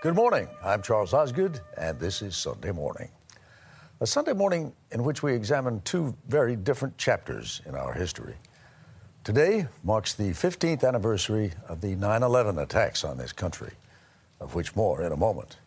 [0.00, 0.48] Good morning.
[0.64, 3.10] I'm Charles Osgood, and this is Sunday Morning.
[4.00, 8.36] A Sunday morning in which we examine two very different chapters in our history.
[9.24, 13.72] Today marks the 15th anniversary of the 9 11 attacks on this country,
[14.40, 15.58] of which more in a moment.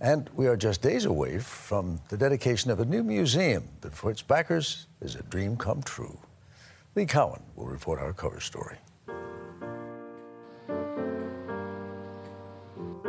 [0.00, 4.12] And we are just days away from the dedication of a new museum that, for
[4.12, 6.16] its backers, is a dream come true.
[6.94, 8.76] Lee Cowan will report our cover story.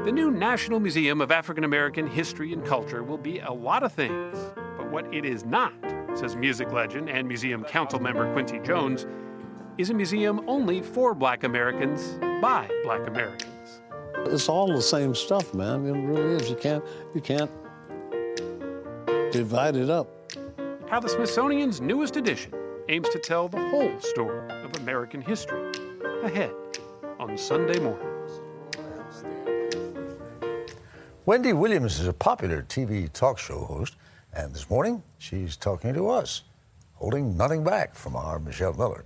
[0.09, 3.93] The new National Museum of African American History and Culture will be a lot of
[3.93, 4.35] things,
[4.75, 5.71] but what it is not,
[6.15, 9.05] says music legend and museum council member Quincy Jones,
[9.77, 13.81] is a museum only for black Americans by black Americans.
[14.25, 15.85] It's all the same stuff, man.
[15.85, 16.49] It really is.
[16.49, 17.51] You can't you can't
[19.31, 20.09] divide it up.
[20.89, 22.51] How the Smithsonian's newest edition
[22.89, 25.71] aims to tell the whole story of American history
[26.23, 26.51] ahead
[27.19, 28.08] on Sunday morning.
[31.29, 33.97] Wendy Williams is a popular TV talk show host,
[34.33, 36.41] and this morning she's talking to us,
[36.95, 39.05] holding nothing back from our Michelle Miller.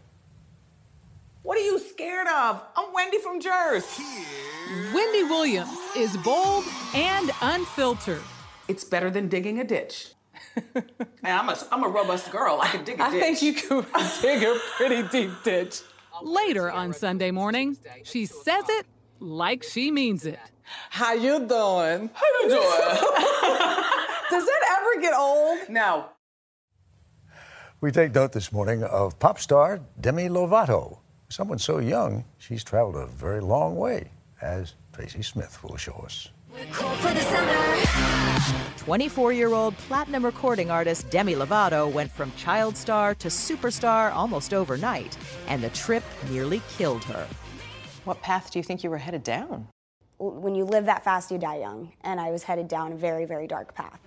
[1.42, 2.64] What are you scared of?
[2.78, 4.04] I'm Wendy from Jersey.
[4.94, 6.64] Wendy Williams is bold
[6.96, 8.22] and unfiltered.
[8.70, 10.14] It's better than digging a ditch.
[11.22, 12.58] Man, I'm a, I'm a robust girl.
[12.62, 13.22] I can dig a I ditch.
[13.22, 13.86] I think you could
[14.22, 15.82] dig a pretty deep ditch.
[16.22, 18.86] Later on Sunday morning, she says it
[19.20, 20.40] like she means it.
[20.90, 22.10] How you doing?
[22.14, 22.62] How you doing?
[24.30, 25.60] Does that ever get old?
[25.70, 26.06] No.
[27.82, 32.96] We take note this morning of pop star Demi Lovato, someone so young she's traveled
[32.96, 36.30] a very long way, as Tracy Smith will show us.
[38.78, 44.54] 24 year old platinum recording artist Demi Lovato went from child star to superstar almost
[44.54, 47.28] overnight, and the trip nearly killed her.
[48.06, 49.68] What path do you think you were headed down?
[50.18, 51.92] When you live that fast, you die young.
[52.04, 54.00] And I was headed down a very, very dark path.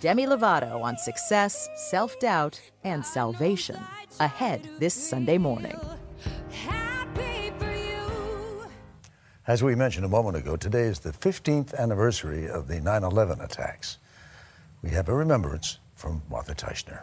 [0.00, 3.78] Demi Lovato on success, self doubt, and salvation.
[4.20, 5.78] Ahead this Sunday morning.
[9.46, 13.40] As we mentioned a moment ago, today is the 15th anniversary of the 9 11
[13.40, 13.98] attacks.
[14.82, 17.02] We have a remembrance from Martha Teichner.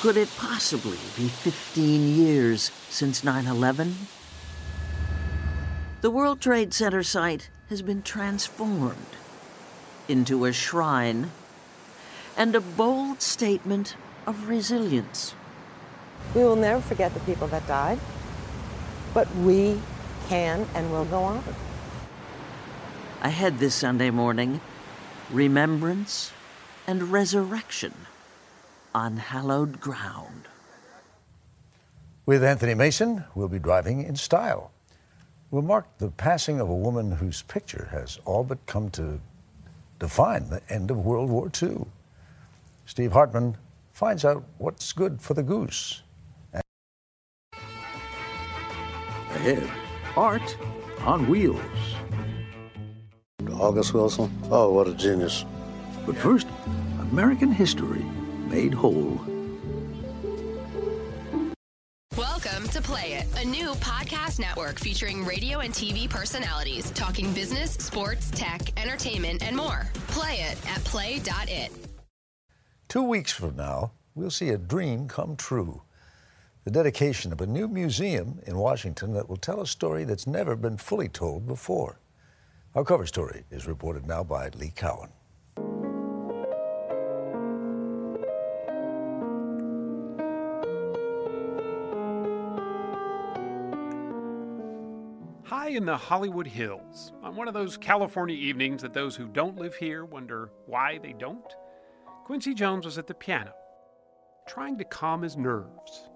[0.00, 3.94] Could it possibly be 15 years since 9 11?
[6.00, 8.96] The World Trade Center site has been transformed
[10.08, 11.32] into a shrine
[12.34, 13.94] and a bold statement
[14.26, 15.34] of resilience.
[16.34, 18.00] We will never forget the people that died,
[19.12, 19.82] but we
[20.30, 21.44] can and will go on.
[23.20, 24.62] Ahead this Sunday morning,
[25.30, 26.32] remembrance
[26.86, 27.92] and resurrection
[28.94, 30.48] on hallowed ground.
[32.26, 34.70] With Anthony Mason, we'll be driving in style.
[35.50, 39.20] We'll mark the passing of a woman whose picture has all but come to
[39.98, 41.86] define the end of World War II.
[42.86, 43.56] Steve Hartman
[43.92, 46.02] finds out what's good for the goose.
[49.34, 49.68] Ahead,
[50.16, 50.56] art
[51.00, 51.60] on wheels.
[53.54, 54.30] August Wilson.
[54.50, 55.44] Oh, what a genius.
[56.06, 56.46] But first,
[57.00, 58.04] American history
[58.50, 59.20] made whole.
[62.16, 67.72] Welcome to Play It, a new podcast network featuring radio and TV personalities talking business,
[67.72, 69.88] sports, tech, entertainment, and more.
[70.08, 71.70] Play it at play.it.
[72.88, 75.82] Two weeks from now, we'll see a dream come true
[76.64, 80.54] the dedication of a new museum in Washington that will tell a story that's never
[80.54, 81.98] been fully told before.
[82.74, 85.10] Our cover story is reported now by Lee Cowan.
[95.76, 99.76] In the Hollywood Hills, on one of those California evenings that those who don't live
[99.76, 101.54] here wonder why they don't,
[102.24, 103.52] Quincy Jones was at the piano,
[104.48, 106.08] trying to calm his nerves.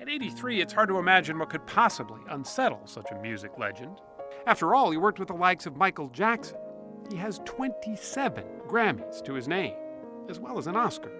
[0.00, 4.00] At 83, it's hard to imagine what could possibly unsettle such a music legend.
[4.46, 6.58] After all, he worked with the likes of Michael Jackson.
[7.10, 9.74] He has 27 Grammys to his name,
[10.28, 11.12] as well as an Oscar.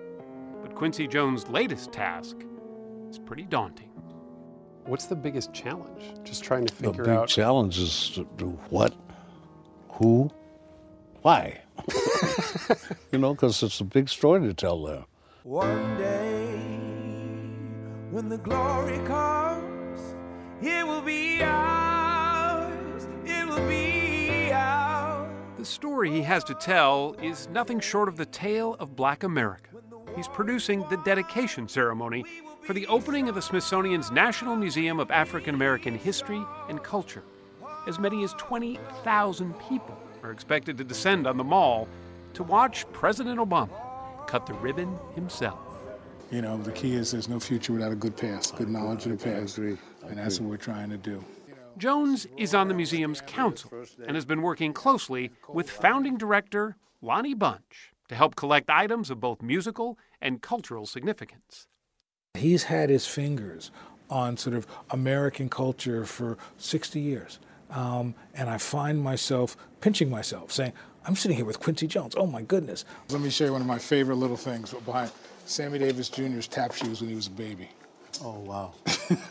[0.62, 2.36] But Quincy Jones' latest task
[3.08, 3.90] is pretty daunting.
[4.84, 6.14] What's the biggest challenge?
[6.24, 6.96] Just trying to figure out.
[6.96, 7.28] The figure big out.
[7.28, 8.94] challenge is to do what,
[9.90, 10.30] who,
[11.22, 11.60] why.
[13.12, 15.04] you know, because it's a big story to tell there.
[15.42, 16.56] One day,
[18.10, 20.14] when the glory comes,
[20.62, 23.06] it will be ours.
[23.24, 25.30] It will be ours.
[25.58, 29.70] The story he has to tell is nothing short of the tale of black America.
[30.16, 32.24] he's producing the dedication ceremony
[32.68, 37.22] for the opening of the Smithsonian's National Museum of African American History and Culture.
[37.86, 41.88] As many as 20,000 people are expected to descend on the mall
[42.34, 43.70] to watch President Obama
[44.26, 45.58] cut the ribbon himself.
[46.30, 49.18] You know, the key is there's no future without a good past, good knowledge of
[49.18, 49.56] the past.
[49.56, 49.78] And
[50.16, 51.24] that's what we're trying to do.
[51.78, 53.72] Jones is on the museum's council
[54.06, 59.20] and has been working closely with founding director Lonnie Bunch to help collect items of
[59.20, 61.67] both musical and cultural significance.
[62.38, 63.70] He's had his fingers
[64.10, 67.38] on sort of American culture for 60 years.
[67.70, 70.72] Um, and I find myself pinching myself, saying,
[71.04, 72.14] I'm sitting here with Quincy Jones.
[72.16, 72.84] Oh my goodness.
[73.10, 75.10] Let me show you one of my favorite little things behind
[75.44, 77.68] Sammy Davis Jr.'s tap shoes when he was a baby.
[78.22, 78.74] Oh, wow.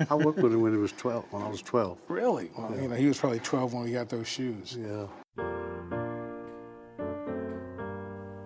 [0.10, 1.98] I worked with him when he was 12, when I was 12.
[2.08, 2.52] Really?
[2.58, 2.82] Well, yeah.
[2.82, 4.78] you know, he was probably 12 when we got those shoes.
[4.80, 5.08] Yeah.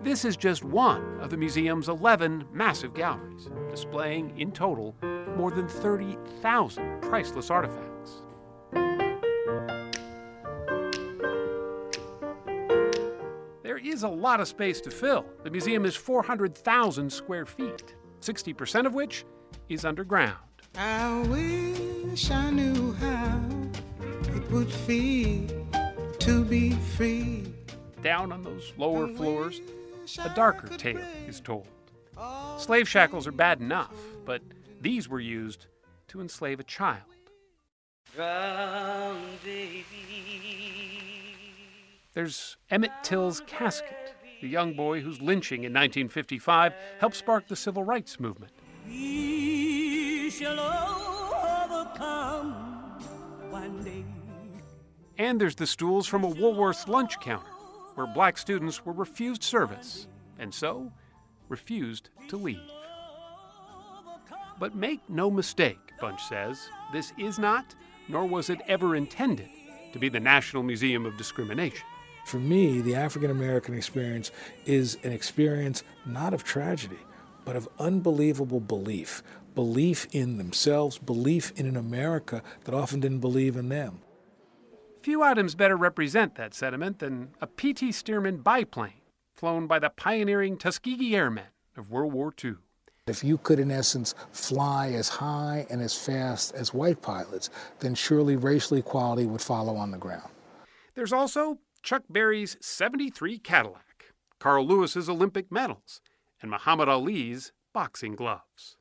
[0.02, 4.96] This is just one of the museum's 11 massive galleries, displaying in total
[5.36, 8.22] more than 30,000 priceless artifacts.
[13.62, 15.24] There is a lot of space to fill.
[15.44, 19.24] The museum is 400,000 square feet, 60% of which
[19.68, 20.36] is underground.
[20.74, 23.40] I wish I knew how
[24.02, 25.46] it would feel
[26.18, 27.54] to be free.
[28.02, 29.60] Down on those lower floors,
[30.18, 31.68] a darker tale is told.
[32.58, 33.94] Slave shackles are bad enough,
[34.24, 34.42] but
[34.80, 35.66] these were used
[36.08, 37.02] to enslave a child.
[42.14, 47.84] There's Emmett Till's casket, the young boy whose lynching in 1955 helped spark the civil
[47.84, 48.52] rights movement.
[55.18, 57.51] And there's the stools from a Woolworth's lunch counter,
[57.94, 60.06] where black students were refused service,
[60.38, 60.92] and so
[61.48, 62.58] refused to leave.
[64.58, 67.74] But make no mistake, Bunch says, this is not,
[68.08, 69.48] nor was it ever intended,
[69.92, 71.86] to be the National Museum of Discrimination.
[72.24, 74.30] For me, the African American experience
[74.64, 76.98] is an experience not of tragedy,
[77.44, 79.22] but of unbelievable belief
[79.54, 84.00] belief in themselves, belief in an America that often didn't believe in them.
[85.02, 87.90] Few items better represent that sentiment than a P.T.
[87.90, 89.00] Stearman biplane
[89.34, 92.54] flown by the pioneering Tuskegee Airmen of World War II.
[93.08, 97.50] If you could, in essence, fly as high and as fast as white pilots,
[97.80, 100.30] then surely racial equality would follow on the ground.
[100.94, 106.00] There's also Chuck Berry's 73 Cadillac, Carl Lewis's Olympic medals,
[106.40, 108.76] and Muhammad Ali's boxing gloves.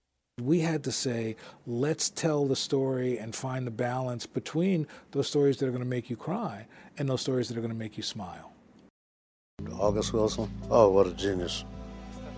[0.45, 1.35] We had to say,
[1.67, 5.87] let's tell the story and find the balance between those stories that are going to
[5.87, 6.65] make you cry
[6.97, 8.51] and those stories that are going to make you smile.
[9.79, 10.51] August Wilson?
[10.71, 11.63] Oh, what a genius.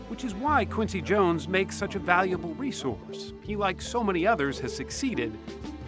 [0.09, 3.31] Which is why Quincy Jones makes such a valuable resource.
[3.41, 5.31] He, like so many others, has succeeded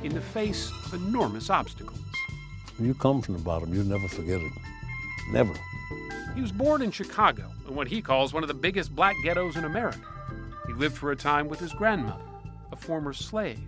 [0.02, 2.00] in the face of enormous obstacles.
[2.78, 4.52] When you come from the bottom, you never forget it.
[5.32, 5.54] Never.
[6.34, 9.58] He was born in Chicago, in what he calls one of the biggest black ghettos
[9.58, 10.00] in America.
[10.68, 12.26] He lived for a time with his grandmother,
[12.72, 13.60] a former slave,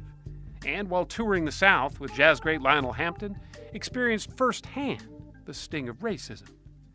[0.65, 3.39] and while touring the South with jazz great Lionel Hampton,
[3.73, 5.07] experienced firsthand
[5.45, 6.49] the sting of racism.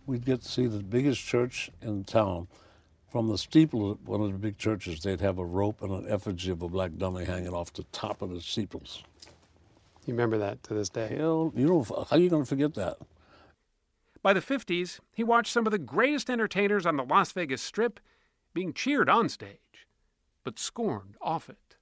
[0.06, 2.48] We'd get to see the biggest church in town.
[3.10, 6.06] From the steeple of one of the big churches, they'd have a rope and an
[6.08, 9.02] effigy of a black dummy hanging off the top of the steeples.
[10.06, 11.14] You remember that to this day?
[11.16, 11.88] Hell, you don't.
[11.88, 12.96] How are you going to forget that?
[14.22, 18.00] By the 50s, he watched some of the greatest entertainers on the Las Vegas Strip
[18.54, 19.86] being cheered on stage,
[20.44, 21.76] but scorned off it.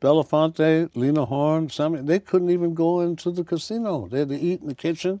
[0.00, 4.06] Belafonte, Lena Horne, Sammy, they couldn't even go into the casino.
[4.06, 5.20] They had to eat in the kitchen,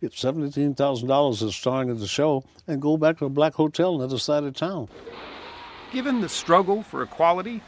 [0.00, 4.00] get $17,000 as starring in the show, and go back to a black hotel on
[4.00, 4.88] the other side of town.
[5.92, 7.62] Given the struggle for equality,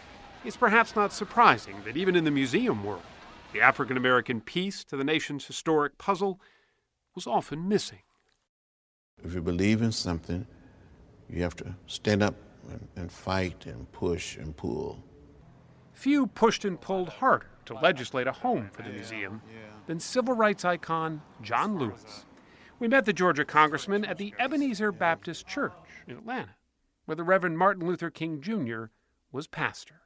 [0.45, 3.03] it's perhaps not surprising that even in the museum world,
[3.53, 6.41] the African American piece to the nation's historic puzzle
[7.15, 8.01] was often missing.
[9.25, 10.47] If you believe in something,
[11.29, 12.35] you have to stand up
[12.71, 15.03] and, and fight and push and pull.
[15.93, 19.43] Few pushed and pulled harder to legislate a home for the museum
[19.87, 22.25] than civil rights icon John Lewis.
[22.79, 25.73] We met the Georgia congressman at the Ebenezer Baptist Church
[26.09, 26.57] in Atlanta,
[27.05, 28.87] where the Reverend Martin Luther King Jr.
[29.31, 30.01] was pastor.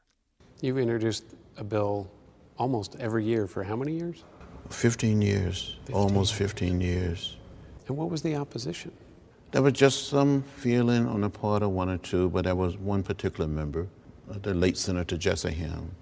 [0.60, 1.25] You've introduced
[1.56, 2.10] a bill
[2.58, 4.25] almost every year for how many years?
[4.70, 5.94] 15 years, 15.
[5.94, 7.36] almost 15 years.
[7.88, 8.92] And what was the opposition?
[9.56, 12.76] There was just some feeling on the part of one or two, but there was
[12.76, 13.88] one particular member,
[14.30, 15.92] uh, the late Senator Jesse Helm.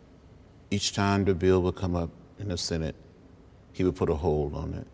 [0.73, 2.96] Each time the bill would come up in the Senate,
[3.73, 4.88] he would put a hold on it.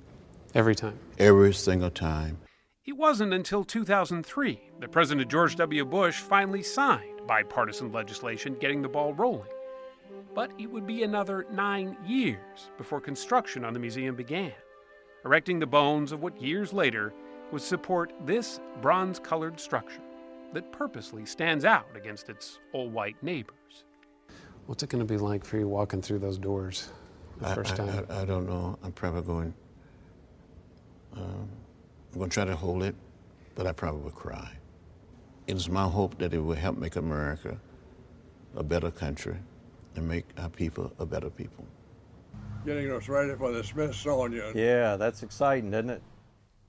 [0.55, 0.99] Every time?
[1.19, 2.37] Every single time.
[2.85, 5.87] It wasn't until 2003 that President George W.
[5.87, 9.49] Bush finally signed bipartisan legislation getting the ball rolling.
[10.35, 14.53] But it would be another nine years before construction on the museum began,
[15.25, 17.15] erecting the bones of what years later
[17.53, 20.03] would support this bronze colored structure
[20.53, 23.85] that purposely stands out against its all white neighbors.
[24.67, 26.91] What's it going to be like for you walking through those doors
[27.39, 28.07] the I, first I- time?
[28.09, 28.79] I, I don't know.
[28.83, 29.55] I'm probably going.
[31.17, 31.49] Um,
[32.13, 32.95] I'm going to try to hold it,
[33.55, 34.51] but I probably will cry.
[35.47, 37.59] It is my hope that it will help make America
[38.57, 39.37] a better country
[39.97, 41.67] and make our people a better people.
[42.65, 44.57] Getting us ready for the Smithsonian.
[44.57, 46.03] Yeah, that's exciting, isn't it?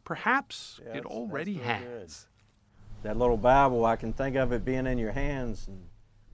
[0.03, 2.27] Perhaps it already has.
[3.03, 5.67] That little Bible, I can think of it being in your hands.
[5.67, 5.87] And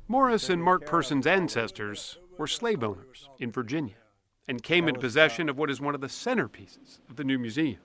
[0.08, 3.96] Morris and Mark Person's ancestors were slave owners in Virginia
[4.48, 7.80] and came into possession of what is one of the centerpieces of the new museum.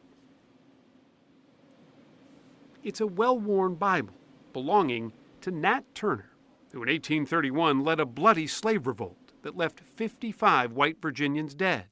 [2.82, 4.14] It's a well worn Bible
[4.52, 6.30] belonging to Nat Turner,
[6.72, 11.86] who in 1831 led a bloody slave revolt that left 55 white Virginians dead,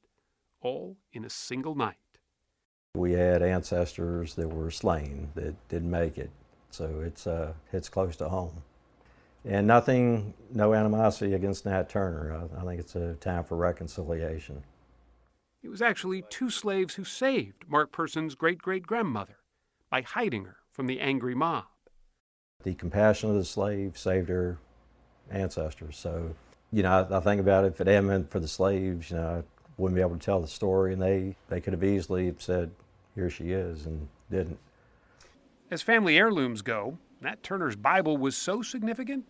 [0.61, 2.00] all in a single night.
[2.95, 6.29] We had ancestors that were slain that didn't make it,
[6.69, 8.63] so it's uh, it's close to home.
[9.43, 12.47] And nothing, no animosity against Nat Turner.
[12.55, 14.63] I, I think it's a time for reconciliation.
[15.63, 19.37] It was actually two slaves who saved Mark Person's great great grandmother
[19.89, 21.65] by hiding her from the angry mob.
[22.63, 24.59] The compassion of the slave saved her
[25.31, 25.97] ancestors.
[25.97, 26.35] So,
[26.71, 27.73] you know, I, I think about it.
[27.73, 29.43] If it hadn't been for the slaves, you know,
[29.77, 32.71] wouldn't be able to tell the story, and they they could have easily said,
[33.15, 34.59] "Here she is," and didn't.
[35.69, 39.25] As family heirlooms go, Nat Turner's Bible was so significant,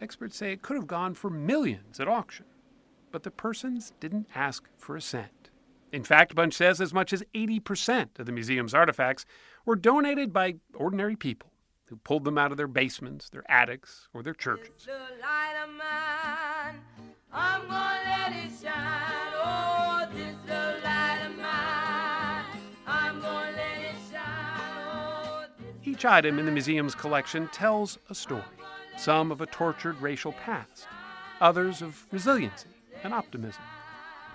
[0.00, 2.46] experts say it could have gone for millions at auction.
[3.10, 5.50] But the persons didn't ask for a cent.
[5.92, 9.26] In fact, Bunch says as much as 80% of the museum's artifacts
[9.66, 11.50] were donated by ordinary people
[11.86, 14.88] who pulled them out of their basements, their attics, or their churches.
[25.92, 28.42] Each item in the museum's collection tells a story,
[28.96, 30.86] some of a tortured racial past,
[31.38, 32.70] others of resiliency
[33.04, 33.60] and optimism.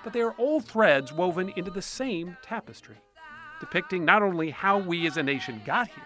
[0.03, 2.97] But they are all threads woven into the same tapestry,
[3.59, 6.03] depicting not only how we as a nation got here,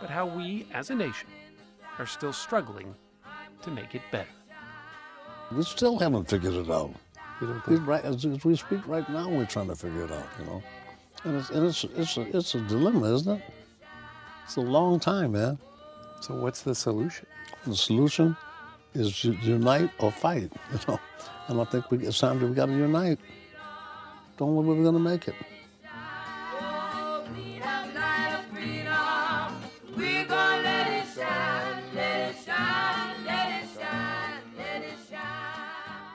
[0.00, 1.28] but how we as a nation
[1.98, 2.94] are still struggling
[3.60, 4.30] to make it better.
[5.54, 6.94] We still haven't figured it out.
[7.68, 10.46] We- right, as, as we speak right now, we're trying to figure it out, you
[10.46, 10.62] know.
[11.24, 13.42] And it's, and it's, it's, a, it's a dilemma, isn't it?
[14.44, 15.58] It's a long time, man.
[16.20, 17.26] So what's the solution?
[17.66, 18.36] The solution
[18.94, 21.00] is u- unite or fight, you know.
[21.48, 23.18] And I think we, it's time that we got to unite.
[24.36, 25.34] Don't know where we're going to make it.
[29.96, 36.08] We're gonna let it shine, let it shine, let it shine, let it shine.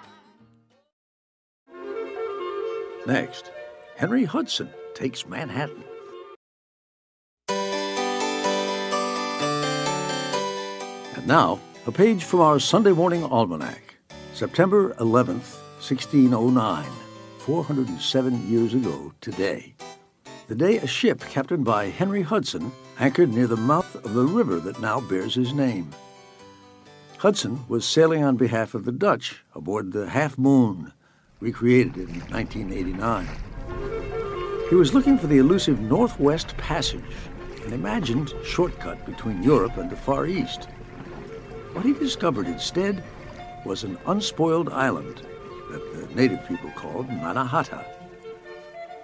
[3.06, 3.52] Next,
[3.96, 5.84] Henry Hudson takes Manhattan.
[11.28, 13.98] Now, a page from our Sunday morning almanac,
[14.34, 16.86] September 11th, 1609,
[17.40, 19.76] 407 years ago today.
[20.48, 24.62] The day a ship captained by Henry Hudson anchored near the mouth of the river
[24.62, 25.92] that now bears his name.
[27.18, 30.94] Hudson was sailing on behalf of the Dutch aboard the Half Moon,
[31.42, 33.28] recreated in 1989.
[34.70, 37.04] He was looking for the elusive Northwest Passage,
[37.66, 40.70] an imagined shortcut between Europe and the Far East.
[41.78, 43.04] What he discovered instead
[43.64, 45.22] was an unspoiled island
[45.70, 47.86] that the native people called Mannahatta.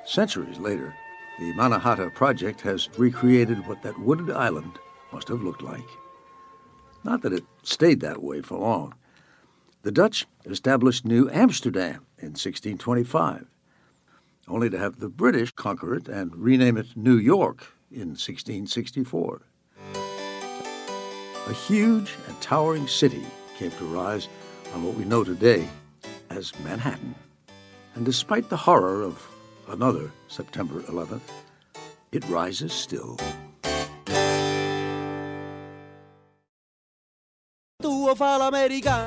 [0.07, 0.91] Centuries later,
[1.37, 4.71] the Mannahatta Project has recreated what that wooded island
[5.11, 5.87] must have looked like.
[7.03, 8.95] Not that it stayed that way for long.
[9.83, 13.45] The Dutch established New Amsterdam in 1625,
[14.47, 19.43] only to have the British conquer it and rename it New York in 1664.
[21.47, 23.25] A huge and towering city
[23.57, 24.29] came to rise
[24.73, 25.67] on what we know today
[26.29, 27.15] as Manhattan.
[27.95, 29.21] And despite the horror of
[29.67, 31.19] another September 11th,
[32.13, 33.17] it rises still.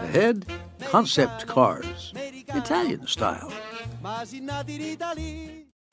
[0.05, 0.45] Ahead,
[0.81, 3.51] concept cars, Italian style.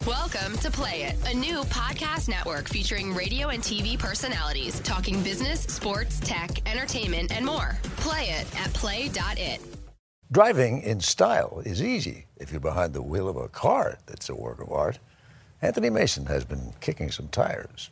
[0.08, 5.62] Welcome to Play It, a new podcast network featuring radio and TV personalities talking business,
[5.62, 7.78] sports, tech, entertainment, and more.
[7.96, 9.62] Play it at play.it.
[10.30, 14.36] Driving in style is easy if you're behind the wheel of a car that's a
[14.36, 15.00] work of art.
[15.62, 17.90] Anthony Mason has been kicking some tires.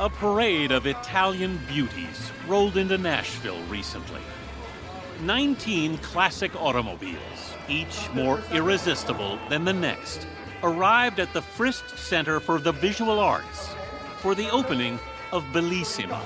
[0.00, 4.20] A parade of Italian beauties rolled into Nashville recently.
[5.20, 10.26] 19 classic automobiles, each more irresistible than the next,
[10.62, 13.74] arrived at the Frist Center for the Visual Arts
[14.18, 14.98] for the opening
[15.32, 16.20] of Bellissima,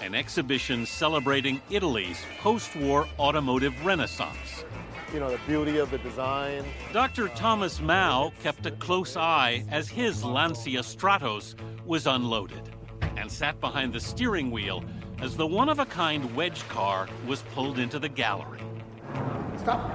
[0.00, 4.64] an exhibition celebrating Italy's post war automotive renaissance.
[5.12, 6.64] You know, the beauty of the design.
[6.92, 7.28] Dr.
[7.28, 11.54] Thomas Mao kept a close eye as his Lancia Stratos
[11.84, 12.70] was unloaded
[13.16, 14.84] and sat behind the steering wheel
[15.24, 18.60] as the one of a kind wedge car was pulled into the gallery.
[19.56, 19.90] Stop.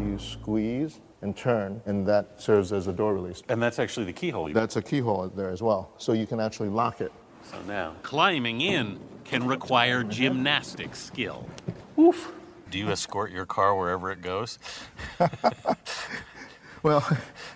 [0.00, 3.42] You squeeze and turn, and that serves as a door release.
[3.50, 4.50] And that's actually the keyhole.
[4.50, 7.12] That's a keyhole there as well, so you can actually lock it.
[7.42, 11.46] So now, climbing in can require gymnastic skill.
[11.98, 12.32] Oof.
[12.70, 14.58] Do you escort your car wherever it goes?
[16.82, 17.06] Well,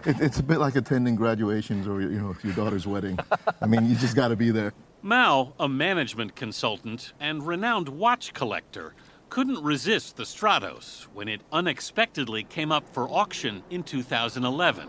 [0.05, 3.19] it, it's a bit like attending graduations or you know your daughter's wedding.
[3.61, 4.73] I mean, you just got to be there.
[5.07, 8.93] Mao, a management consultant and renowned watch collector,
[9.31, 14.89] couldn't resist the Stratos when it unexpectedly came up for auction in 2011.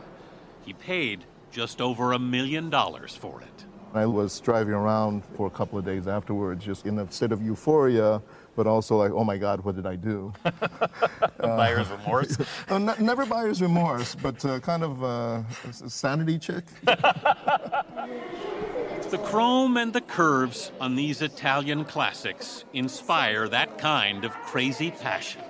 [0.66, 3.66] He paid just over a million dollars for it.
[3.94, 7.44] I was driving around for a couple of days afterwards, just in a state of
[7.44, 8.20] euphoria,
[8.58, 10.34] but also like, oh my God, what did I do?
[11.40, 12.38] Buyer's remorse?
[12.70, 16.66] Uh, ne- never buyer's remorse, but uh, kind of uh, a sanity check.
[19.10, 25.42] The chrome and the curves on these Italian classics inspire that kind of crazy passion.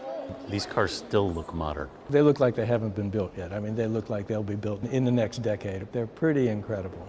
[0.48, 1.90] These cars still look modern.
[2.12, 3.54] They look like they haven't been built yet.
[3.54, 5.92] I mean, they look like they'll be built in the next decade.
[5.92, 7.08] They're pretty incredible.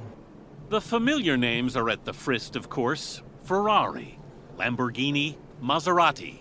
[0.70, 4.18] The familiar names are at the Frist, of course Ferrari,
[4.56, 6.38] Lamborghini, Maserati.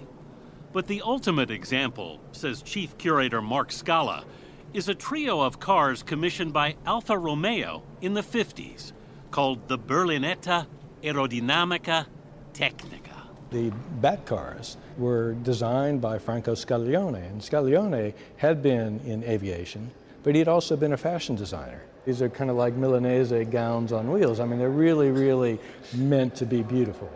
[0.73, 4.25] But the ultimate example, says Chief Curator Mark Scala,
[4.73, 8.91] is a trio of cars commissioned by Alfa Romeo in the 50s
[9.31, 10.67] called the Berlinetta
[11.03, 12.05] Aerodinamica
[12.53, 13.27] Tecnica.
[13.49, 19.91] The Bat cars were designed by Franco Scaglione, and Scaglione had been in aviation,
[20.23, 21.81] but he'd also been a fashion designer.
[22.07, 24.39] These are kind of like Milanese gowns on wheels.
[24.39, 25.59] I mean, they're really, really
[25.93, 27.11] meant to be beautiful.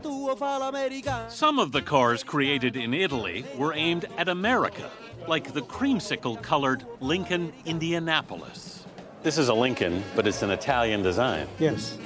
[1.30, 4.92] Some of the cars created in Italy were aimed at America,
[5.30, 8.86] like the creamsicle colored Lincoln Indianapolis.
[9.24, 11.48] This is a Lincoln, but it's an Italian design.
[11.58, 11.98] Yes.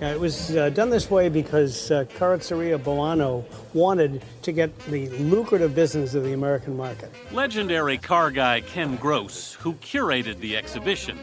[0.00, 3.44] Yeah, it was uh, done this way because uh, Carrozzeria Boano
[3.74, 7.12] wanted to get the lucrative business of the American market.
[7.30, 11.16] Legendary car guy Ken Gross, who curated the exhibition,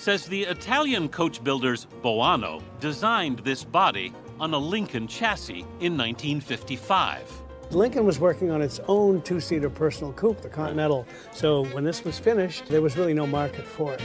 [0.00, 7.30] says the Italian coach builders Boano designed this body on a Lincoln chassis in 1955.
[7.70, 11.06] Lincoln was working on its own two seater personal coupe, the Continental.
[11.32, 14.02] So when this was finished, there was really no market for it.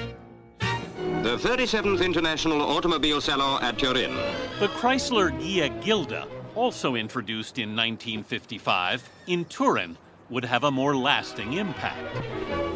[1.24, 4.14] The 37th International Automobile Salon at Turin.
[4.60, 9.98] The Chrysler Ghia Gilda, also introduced in 1955 in Turin,
[10.30, 12.18] would have a more lasting impact.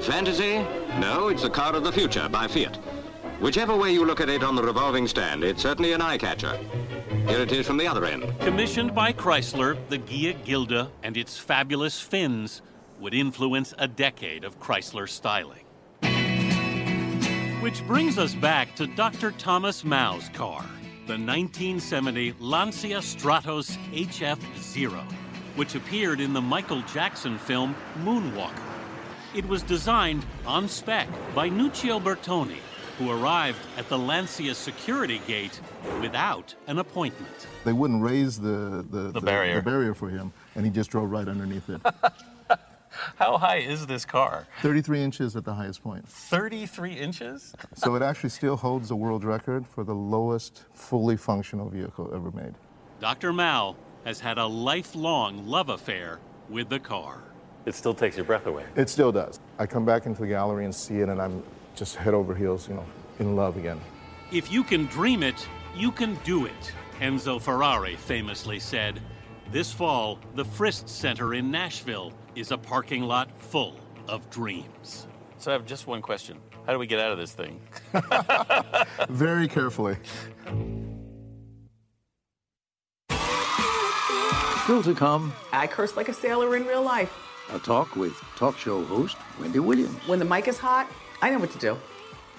[0.03, 0.60] Fantasy?
[0.99, 2.79] No, it's the car of the future by Fiat.
[3.39, 6.60] Whichever way you look at it on the revolving stand, it's certainly an eye catcher.
[7.25, 8.38] Here it is from the other end.
[8.41, 12.62] Commissioned by Chrysler, the Ghia Gilda and its fabulous fins
[12.99, 15.63] would influence a decade of Chrysler styling.
[17.62, 19.32] Which brings us back to Dr.
[19.32, 20.62] Thomas Mao's car,
[21.08, 25.02] the 1970 Lancia Stratos HF0,
[25.56, 27.73] which appeared in the Michael Jackson film
[28.04, 28.52] Moonwalker.
[29.34, 32.58] It was designed on spec by Nuccio Bertone,
[32.99, 35.62] who arrived at the Lancia security gate
[36.01, 37.47] without an appointment.
[37.63, 39.55] They wouldn't raise the, the, the, barrier.
[39.55, 41.81] the barrier for him, and he just drove right underneath it.
[43.15, 44.47] How high is this car?
[44.62, 46.05] 33 inches at the highest point.
[46.09, 47.55] 33 inches?
[47.73, 52.31] So it actually still holds the world record for the lowest fully functional vehicle ever
[52.31, 52.53] made.
[52.99, 53.31] Dr.
[53.31, 57.23] Mao has had a lifelong love affair with the car.
[57.65, 58.65] It still takes your breath away.
[58.75, 59.39] It still does.
[59.57, 61.43] I come back into the gallery and see it, and I'm
[61.79, 62.85] just head over heels, you know,
[63.19, 63.79] in love again.
[64.31, 69.01] If you can dream it, you can do it, Enzo Ferrari famously said.
[69.49, 73.75] This fall, the Frist Center in Nashville is a parking lot full
[74.07, 75.07] of dreams.
[75.37, 76.37] So I have just one question.
[76.67, 77.61] How do we get out of this thing?
[79.09, 79.95] Very carefully.
[84.63, 87.11] Still to come, I curse like a sailor in real life.
[87.51, 89.95] a talk with talk show host Wendy Williams.
[90.07, 90.87] When the mic is hot,
[91.21, 91.77] I know what to do.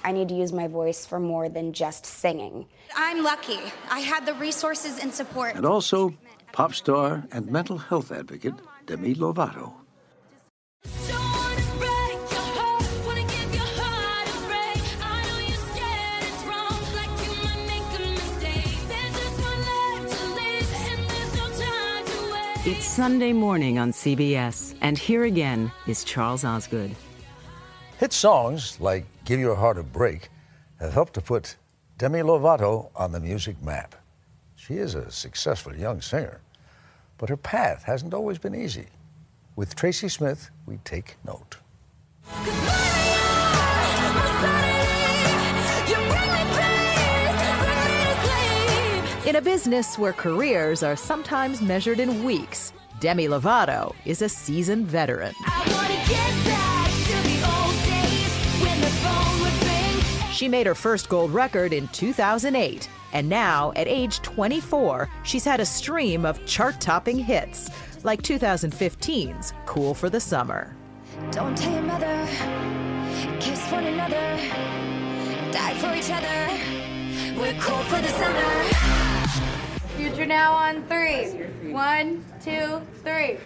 [0.05, 2.67] I need to use my voice for more than just singing.
[2.97, 3.59] I'm lucky.
[3.91, 5.57] I had the resources and support.
[5.57, 6.15] And also,
[6.53, 8.55] pop star and mental health advocate
[8.87, 9.75] Demi Lovato.
[22.67, 26.95] It's Sunday morning on CBS, and here again is Charles Osgood.
[28.01, 30.31] Hit songs like Give Your Heart a Break
[30.81, 31.57] have helped to put
[31.99, 33.95] Demi Lovato on the music map.
[34.57, 36.41] She is a successful young singer,
[37.19, 38.87] but her path hasn't always been easy.
[39.55, 41.59] With Tracy Smith, we take note.
[49.27, 54.87] In a business where careers are sometimes measured in weeks, Demi Lovato is a seasoned
[54.87, 55.35] veteran.
[60.41, 65.61] She made her first gold record in 2008, and now, at age 24, she's had
[65.61, 67.69] a stream of chart topping hits,
[68.05, 70.75] like 2015's Cool for the Summer.
[71.31, 72.27] Don't tell your mother.
[73.39, 74.39] Kiss one another.
[75.53, 77.39] Die for each other.
[77.39, 78.65] We're cool for the summer.
[79.99, 81.33] Future now on three.
[81.71, 83.37] One, two, three.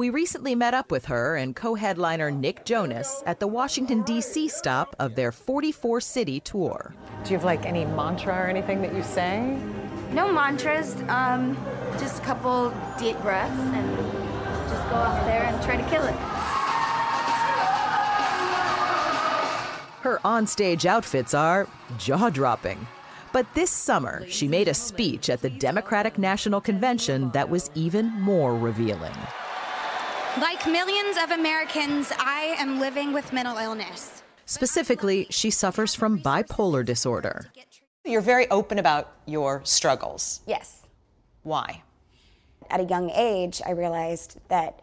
[0.00, 4.48] We recently met up with her and co headliner Nick Jonas at the Washington, D.C.
[4.48, 6.94] stop of their 44 city tour.
[7.22, 9.58] Do you have like any mantra or anything that you say?
[10.12, 10.96] No mantras.
[11.08, 11.54] Um,
[11.98, 13.94] just a couple deep breaths and
[14.70, 16.14] just go out there and try to kill it.
[20.00, 22.86] Her onstage outfits are jaw dropping.
[23.34, 28.06] But this summer, she made a speech at the Democratic National Convention that was even
[28.18, 29.12] more revealing.
[30.38, 34.22] Like millions of Americans, I am living with mental illness.
[34.46, 37.46] Specifically, she suffers from bipolar disorder.
[38.04, 40.40] You're very open about your struggles.
[40.46, 40.86] Yes.
[41.42, 41.82] Why?
[42.70, 44.80] At a young age, I realized that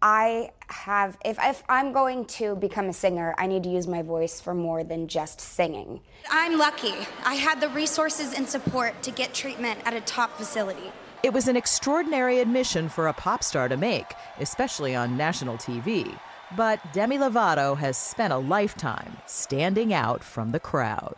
[0.00, 4.00] I have, if, if I'm going to become a singer, I need to use my
[4.00, 6.00] voice for more than just singing.
[6.30, 6.94] I'm lucky.
[7.24, 10.90] I had the resources and support to get treatment at a top facility.
[11.24, 16.18] It was an extraordinary admission for a pop star to make, especially on national TV.
[16.54, 21.16] But Demi Lovato has spent a lifetime standing out from the crowd.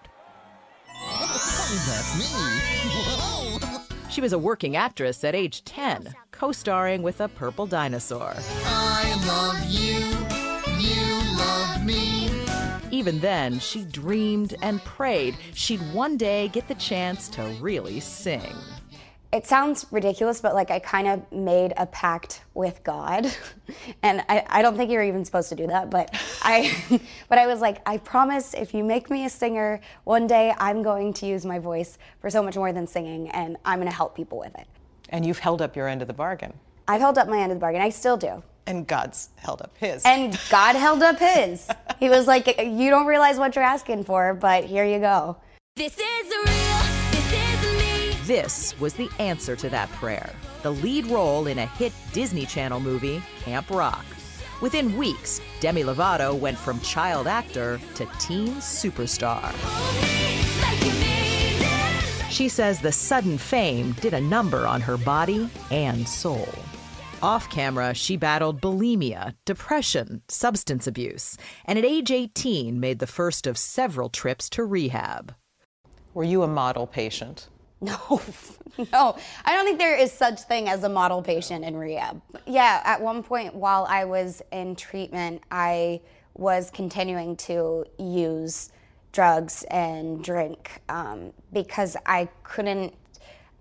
[1.11, 2.25] That's me.
[4.09, 8.33] She was a working actress at age 10, co starring with a purple dinosaur.
[8.65, 10.07] I love you.
[10.79, 12.31] You love me.
[12.97, 18.55] Even then, she dreamed and prayed she'd one day get the chance to really sing.
[19.37, 23.31] It sounds ridiculous, but like I kind of made a pact with God,
[24.03, 26.09] and I, I don't think you're even supposed to do that, but
[26.41, 26.75] I,
[27.29, 30.83] but I was like, I promise if you make me a singer, one day I'm
[30.83, 33.95] going to use my voice for so much more than singing, and I'm going to
[33.95, 34.67] help people with it.
[35.11, 36.55] And you've held up your end of the bargain.
[36.89, 37.83] I've held up my end of the bargain.
[37.83, 38.43] I still do.
[38.67, 40.03] And God's held up his.
[40.07, 41.69] And God held up his.
[42.01, 45.37] He was like, You don't realize what you're asking for, but here you go.
[45.77, 46.56] This is
[48.27, 52.81] This was the answer to that prayer the lead role in a hit Disney Channel
[52.81, 54.05] movie, Camp Rock.
[54.61, 59.53] Within weeks, Demi Lovato went from child actor to teen superstar.
[62.29, 66.49] She says the sudden fame did a number on her body and soul.
[67.23, 73.47] Off camera, she battled bulimia, depression, substance abuse, and at age 18 made the first
[73.47, 75.33] of several trips to rehab.
[76.13, 77.49] Were you a model patient?
[77.83, 78.23] No,
[78.93, 79.17] no.
[79.45, 82.21] I don't think there is such thing as a model patient in rehab.
[82.47, 86.01] Yeah, at one point while I was in treatment, I
[86.35, 88.71] was continuing to use
[89.13, 92.95] drugs and drink um, because I couldn't,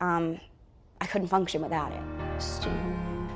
[0.01, 0.39] um,
[0.99, 2.41] I couldn't function without it.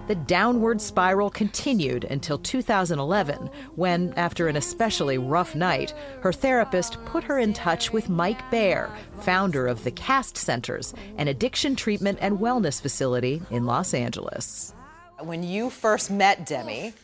[0.09, 7.23] The downward spiral continued until 2011, when, after an especially rough night, her therapist put
[7.25, 12.39] her in touch with Mike Bayer, founder of the CAST Centers, an addiction treatment and
[12.39, 14.73] wellness facility in Los Angeles.
[15.19, 16.95] When you first met Demi,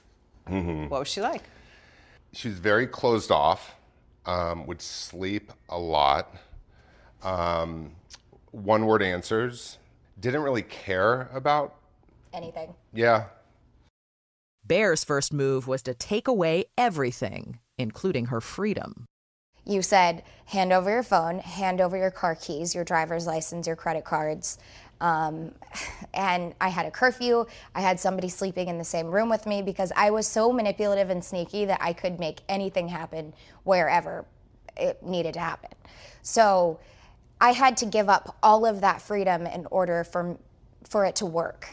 [0.50, 0.90] Mhm.
[0.90, 1.44] what was she like?
[2.34, 3.76] She was very closed off,
[4.26, 6.34] um, would sleep a lot,
[7.22, 7.92] um,
[8.50, 9.78] one word answers,
[10.20, 11.75] didn't really care about,
[12.36, 12.76] Anything.
[12.94, 13.26] yeah.
[14.68, 19.06] Bayer's first move was to take away everything, including her freedom.
[19.64, 23.76] You said, hand over your phone, hand over your car keys, your driver's license, your
[23.76, 24.58] credit cards.
[25.02, 25.52] Um,
[26.14, 27.46] and I had a curfew.
[27.74, 31.10] I had somebody sleeping in the same room with me because I was so manipulative
[31.10, 34.26] and sneaky that I could make anything happen wherever
[34.78, 35.72] it needed to happen.
[36.22, 36.80] So
[37.40, 40.38] I had to give up all of that freedom in order for,
[40.88, 41.70] for it to work.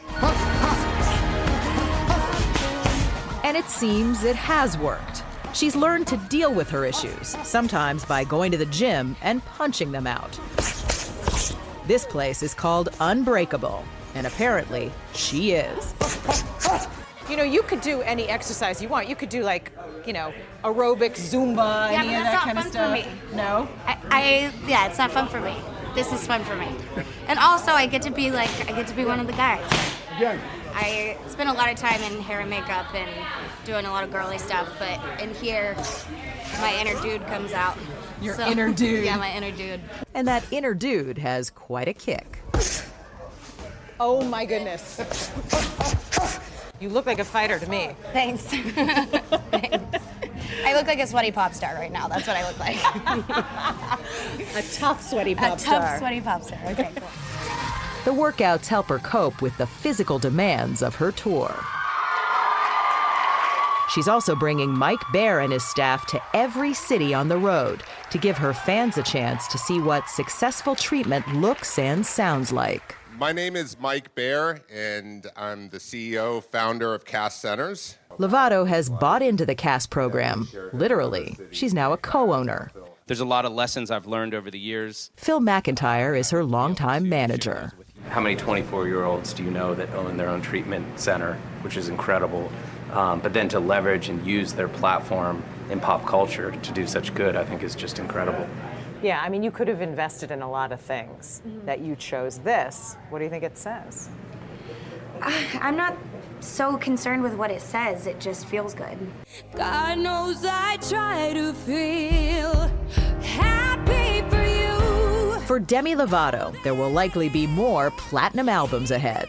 [3.53, 5.21] And it seems it has worked.
[5.53, 9.91] She's learned to deal with her issues, sometimes by going to the gym and punching
[9.91, 10.39] them out.
[11.85, 13.85] This place is called Unbreakable.
[14.15, 15.93] And apparently, she is.
[17.29, 19.07] You know, you could do any exercise you want.
[19.07, 19.71] You could do like,
[20.03, 22.87] you know, aerobic, Zumba, Yeah, any but of that not kind of fun stuff.
[22.87, 23.35] for me.
[23.35, 23.69] No?
[23.85, 25.55] I, I yeah, it's not fun for me.
[25.93, 26.69] This is fun for me.
[27.27, 29.63] And also, I get to be like, I get to be one of the guys.
[30.75, 33.09] I spend a lot of time in hair and makeup and
[33.65, 35.75] doing a lot of girly stuff, but in here,
[36.59, 37.77] my inner dude comes out.
[38.21, 39.05] Your inner dude.
[39.05, 39.81] Yeah, my inner dude.
[40.13, 42.39] And that inner dude has quite a kick.
[43.99, 44.99] Oh my goodness.
[46.79, 47.95] You look like a fighter to me.
[48.11, 48.41] Thanks.
[48.43, 50.05] Thanks.
[50.65, 52.09] I look like a sweaty pop star right now.
[52.09, 52.75] That's what I look like.
[54.53, 55.77] a tough, sweaty pop star.
[55.77, 56.59] a tough, sweaty pop star.
[56.71, 57.07] Okay, cool.
[58.05, 61.55] The workouts help her cope with the physical demands of her tour.
[63.89, 68.17] She's also bringing Mike Bayer and his staff to every city on the road to
[68.17, 72.95] give her fans a chance to see what successful treatment looks and sounds like.
[73.17, 77.97] My name is Mike Bayer, and I'm the CEO, founder of Cast Centers.
[78.17, 80.49] Lovato has bought into the CAST program.
[80.73, 82.69] Literally, she's now a co owner.
[83.05, 85.11] There's a lot of lessons I've learned over the years.
[85.15, 87.71] Phil McIntyre is her longtime manager.
[88.09, 91.77] How many 24 year olds do you know that own their own treatment center, which
[91.77, 92.51] is incredible?
[92.91, 97.13] Um, but then to leverage and use their platform in pop culture to do such
[97.15, 98.47] good, I think is just incredible.
[99.01, 102.37] Yeah, I mean, you could have invested in a lot of things that you chose
[102.39, 102.95] this.
[103.09, 104.09] What do you think it says?
[105.21, 105.97] I'm not
[106.39, 108.97] so concerned with what it says, it just feels good.
[109.55, 113.12] God knows I try to feel happy for you.
[115.53, 119.27] For Demi Lovato, there will likely be more platinum albums ahead.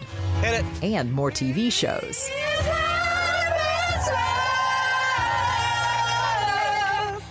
[0.82, 2.30] And more TV shows.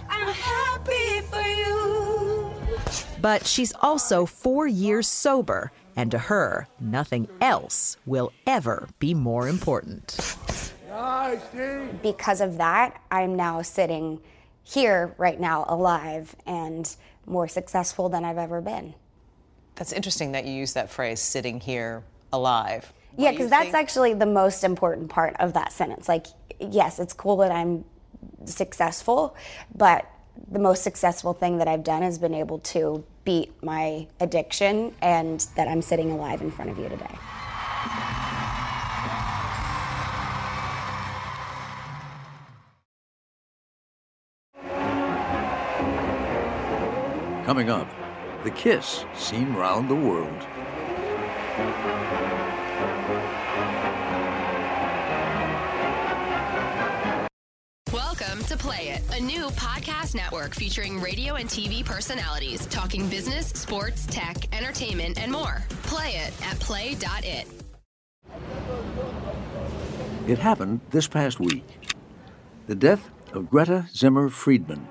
[0.07, 2.53] I'm happy for you.
[3.19, 9.47] But she's also four years sober, and to her, nothing else will ever be more
[9.47, 10.37] important.
[12.03, 14.21] Because of that, I'm now sitting
[14.63, 18.93] here right now alive and more successful than I've ever been.
[19.75, 22.91] That's interesting that you use that phrase, sitting here alive.
[23.17, 26.07] Yeah, because that's actually the most important part of that sentence.
[26.07, 26.27] Like,
[26.59, 27.85] yes, it's cool that I'm
[28.45, 29.35] successful,
[29.75, 30.05] but
[30.51, 35.45] the most successful thing that I've done has been able to beat my addiction and
[35.55, 37.15] that I'm sitting alive in front of you today.
[47.53, 47.87] Coming up,
[48.43, 50.47] the kiss seen round the world.
[57.93, 63.49] Welcome to Play It, a new podcast network featuring radio and TV personalities talking business,
[63.49, 65.63] sports, tech, entertainment, and more.
[65.83, 67.47] Play it at play.it.
[70.27, 71.67] It happened this past week.
[72.65, 74.87] The death of Greta Zimmer Friedman,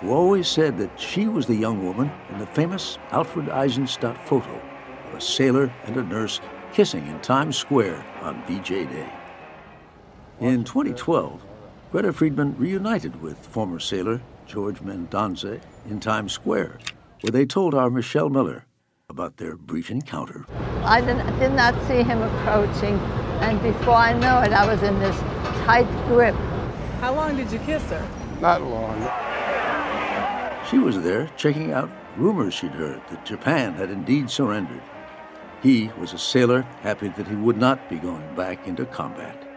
[0.00, 4.60] who always said that she was the young woman in the famous Alfred Eisenstaedt photo
[5.08, 6.40] of a sailor and a nurse
[6.72, 9.12] kissing in Times Square on VJ Day.
[10.40, 11.42] In 2012,
[11.90, 16.78] Greta Friedman reunited with former sailor George Mendonsa in Times Square,
[17.22, 18.66] where they told our Michelle Miller
[19.08, 20.46] about their brief encounter.
[20.84, 22.94] I did, did not see him approaching,
[23.40, 25.18] and before I know it, I was in this
[25.64, 26.34] tight grip.
[27.00, 28.08] How long did you kiss her?
[28.40, 29.27] Not long.
[30.70, 34.82] She was there checking out rumors she'd heard that Japan had indeed surrendered.
[35.62, 39.48] He was a sailor, happy that he would not be going back into combat.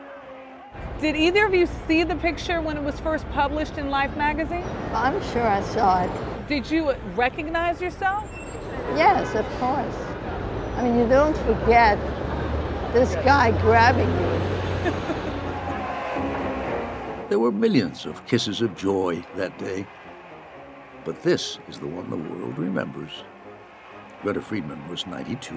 [1.02, 4.64] Did either of you see the picture when it was first published in Life magazine?
[4.94, 6.48] I'm sure I saw it.
[6.48, 8.24] Did you recognize yourself?
[8.96, 9.96] Yes, of course.
[10.78, 12.00] I mean, you don't forget
[12.94, 14.42] this guy grabbing you.
[17.28, 19.86] There were millions of kisses of joy that day.
[21.04, 23.24] But this is the one the world remembers.
[24.22, 25.56] Greta Friedman was 92.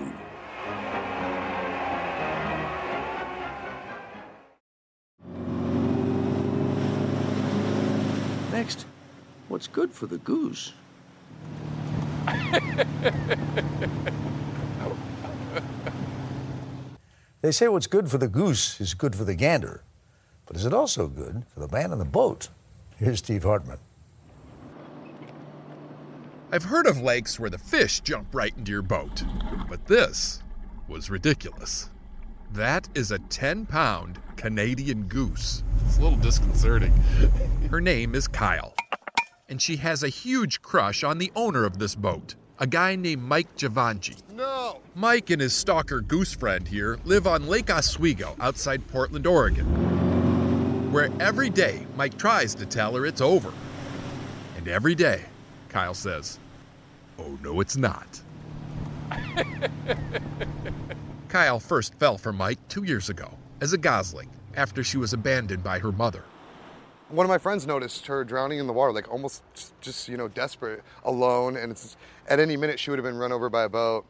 [8.52, 8.86] Next,
[9.48, 10.72] what's good for the goose?
[17.44, 19.82] They say what's good for the goose is good for the gander.
[20.46, 22.48] But is it also good for the man in the boat?
[22.96, 23.76] Here's Steve Hartman.
[26.54, 29.24] I've heard of lakes where the fish jump right into your boat,
[29.68, 30.40] but this
[30.86, 31.90] was ridiculous.
[32.52, 35.64] That is a 10 pound Canadian goose.
[35.84, 36.92] It's a little disconcerting.
[37.72, 38.72] Her name is Kyle,
[39.48, 43.22] and she has a huge crush on the owner of this boat, a guy named
[43.22, 44.22] Mike Giovanci.
[44.30, 44.80] No!
[44.94, 51.10] Mike and his stalker goose friend here live on Lake Oswego outside Portland, Oregon, where
[51.18, 53.52] every day Mike tries to tell her it's over.
[54.56, 55.22] And every day,
[55.68, 56.38] Kyle says,
[57.18, 58.20] Oh, no, it's not.
[61.28, 65.62] Kyle first fell for Mike two years ago as a gosling after she was abandoned
[65.64, 66.22] by her mother.
[67.08, 70.16] One of my friends noticed her drowning in the water, like almost just, just you
[70.16, 71.96] know, desperate, alone, and it's
[72.28, 74.06] at any minute she would have been run over by a boat.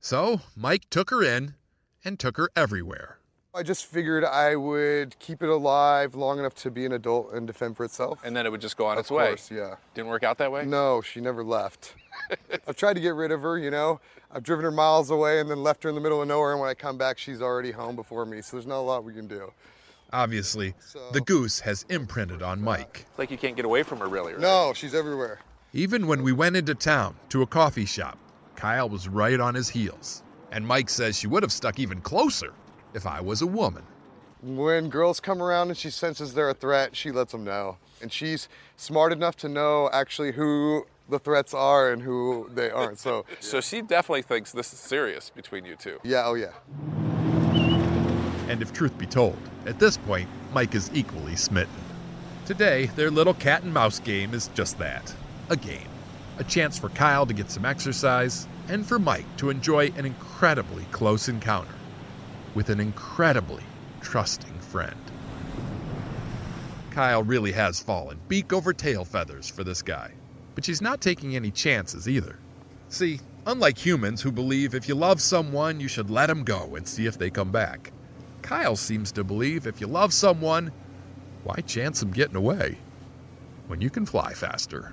[0.00, 1.54] So Mike took her in
[2.04, 3.18] and took her everywhere.
[3.54, 7.46] I just figured I would keep it alive long enough to be an adult and
[7.48, 8.20] defend for itself.
[8.24, 9.28] And then it would just go on Of its way.
[9.28, 9.74] course, yeah.
[9.94, 10.64] Didn't work out that way?
[10.64, 11.94] No, she never left.
[12.66, 14.00] I've tried to get rid of her, you know.
[14.32, 16.60] I've driven her miles away and then left her in the middle of nowhere, and
[16.60, 18.42] when I come back, she's already home before me.
[18.42, 19.52] So there's not a lot we can do.
[20.12, 20.74] Obviously,
[21.12, 23.06] the goose has imprinted on Mike.
[23.08, 24.32] It's like you can't get away from her, really.
[24.32, 24.42] Right?
[24.42, 25.40] No, she's everywhere.
[25.72, 28.18] Even when we went into town to a coffee shop,
[28.56, 30.22] Kyle was right on his heels.
[30.50, 32.52] And Mike says she would have stuck even closer
[32.92, 33.84] if I was a woman.
[34.42, 37.76] When girls come around and she senses they're a threat, she lets them know.
[38.02, 42.98] And she's smart enough to know actually who the threats are and who they aren't.
[42.98, 45.98] So, So she definitely thinks this is serious between you two.
[46.04, 46.52] yeah, oh yeah.
[48.48, 51.72] And if truth be told, at this point, Mike is equally smitten.
[52.46, 55.14] Today, their little cat and mouse game is just that
[55.50, 55.88] a game.
[56.38, 60.84] A chance for Kyle to get some exercise, and for Mike to enjoy an incredibly
[60.92, 61.74] close encounter
[62.54, 63.62] with an incredibly
[64.00, 64.96] trusting friend.
[66.90, 70.10] Kyle really has fallen beak over tail feathers for this guy,
[70.54, 72.38] but she's not taking any chances either.
[72.88, 76.86] See, unlike humans who believe if you love someone, you should let them go and
[76.86, 77.92] see if they come back,
[78.42, 80.72] Kyle seems to believe if you love someone,
[81.44, 82.78] why chance them getting away
[83.68, 84.92] when you can fly faster?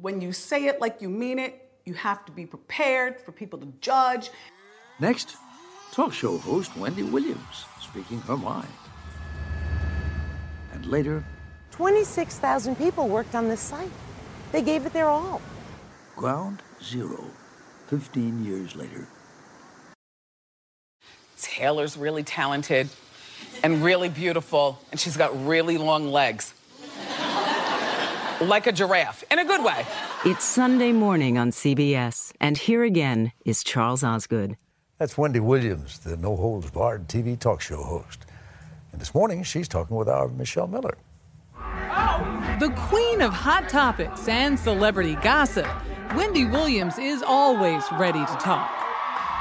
[0.00, 3.58] When you say it like you mean it, you have to be prepared for people
[3.60, 4.30] to judge.
[4.98, 5.36] Next,
[5.92, 8.66] talk show host Wendy Williams speaking her mind.
[10.72, 11.22] And later,
[11.72, 13.90] 26,000 people worked on this site.
[14.52, 15.40] They gave it their all.
[16.16, 17.26] Ground Zero,
[17.86, 19.06] 15 years later.
[21.40, 22.88] Taylor's really talented
[23.62, 26.54] and really beautiful, and she's got really long legs.
[28.40, 29.86] like a giraffe, in a good way.
[30.24, 34.56] It's Sunday morning on CBS, and here again is Charles Osgood.
[35.02, 38.24] That's Wendy Williams, the No Holds Barred TV talk show host.
[38.92, 40.96] And this morning, she's talking with our Michelle Miller.
[41.56, 42.56] Oh!
[42.60, 45.66] The queen of hot topics and celebrity gossip,
[46.14, 48.70] Wendy Williams is always ready to talk.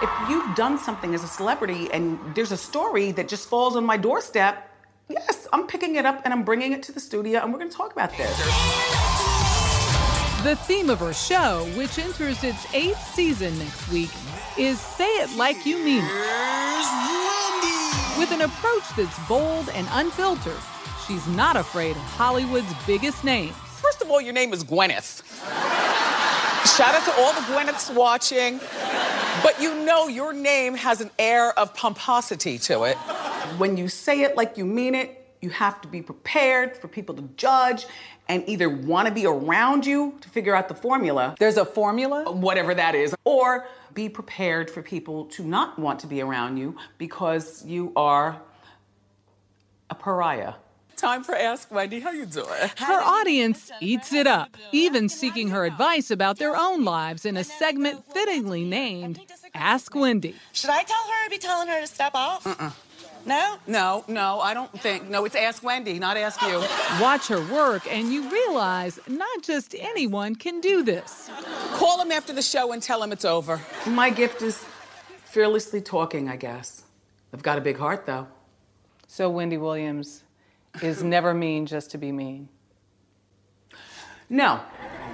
[0.01, 3.85] If you've done something as a celebrity and there's a story that just falls on
[3.85, 4.67] my doorstep,
[5.09, 7.69] yes, I'm picking it up and I'm bringing it to the studio and we're going
[7.69, 8.35] to talk about this.
[10.41, 14.09] The theme of her show, which enters its eighth season next week,
[14.57, 16.11] is Say It Like You Mean It.
[18.17, 20.59] With an approach that's bold and unfiltered,
[21.07, 23.55] she's not afraid of Hollywood's biggest names.
[23.81, 25.23] First of all, your name is Gwyneth.
[26.77, 28.59] Shout out to all the Gwyneths watching.
[29.41, 32.97] But you know your name has an air of pomposity to it.
[33.57, 37.15] When you say it like you mean it, you have to be prepared for people
[37.15, 37.87] to judge
[38.31, 41.35] and either want to be around you to figure out the formula.
[41.37, 42.31] There's a formula?
[42.31, 43.13] Whatever that is.
[43.25, 48.41] Or be prepared for people to not want to be around you because you are
[49.89, 50.53] a pariah.
[50.95, 51.99] Time for Ask Wendy.
[51.99, 52.47] How you doing?
[52.77, 57.43] Her audience eats it up, even seeking her advice about their own lives in a
[57.43, 59.19] segment fittingly named
[59.53, 60.35] Ask Wendy.
[60.53, 62.47] Should I tell her or be telling her to step off?
[62.47, 62.71] Uh-uh.
[63.25, 63.57] No?
[63.67, 65.07] No, no, I don't think.
[65.09, 66.63] No, it's Ask Wendy, not Ask You.
[66.99, 71.29] Watch her work, and you realize not just anyone can do this.
[71.73, 73.61] Call him after the show and tell him it's over.
[73.85, 74.65] My gift is
[75.25, 76.83] fearlessly talking, I guess.
[77.33, 78.27] I've got a big heart, though.
[79.07, 80.23] So Wendy Williams
[80.81, 82.49] is never mean just to be mean.
[84.29, 84.61] No.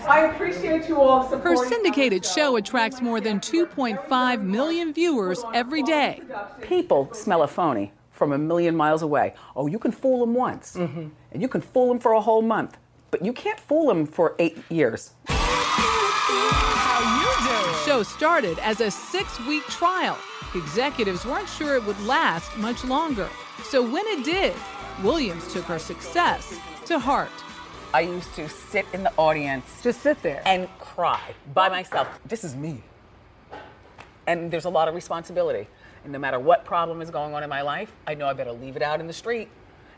[0.08, 6.22] I appreciate you all Her syndicated show attracts more than 2.5 million viewers every day.
[6.62, 9.34] People smell a phony from a million miles away.
[9.56, 11.08] Oh, you can fool them once, mm-hmm.
[11.32, 12.78] and you can fool them for a whole month,
[13.12, 15.12] but you can't fool them for eight years.
[17.48, 20.18] The show started as a six week trial.
[20.56, 23.30] Executives weren't sure it would last much longer.
[23.64, 24.54] So when it did,
[25.04, 27.30] Williams took her success to heart.
[27.94, 31.22] I used to sit in the audience, just sit there, and cry
[31.54, 32.20] by myself.
[32.26, 32.84] This is me.
[34.26, 35.68] And there's a lot of responsibility.
[36.08, 38.54] And no matter what problem is going on in my life, I know I better
[38.54, 39.50] leave it out in the street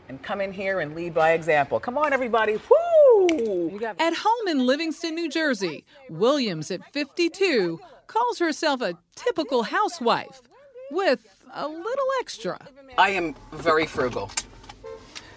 [0.08, 1.78] and come in here and lead by example.
[1.78, 2.58] Come on, everybody.
[2.68, 3.78] Woo!
[3.96, 10.42] At home in Livingston, New Jersey, Williams, at 52, calls herself a typical housewife
[10.90, 11.20] with
[11.54, 12.58] a little extra.
[12.98, 14.32] I am very frugal.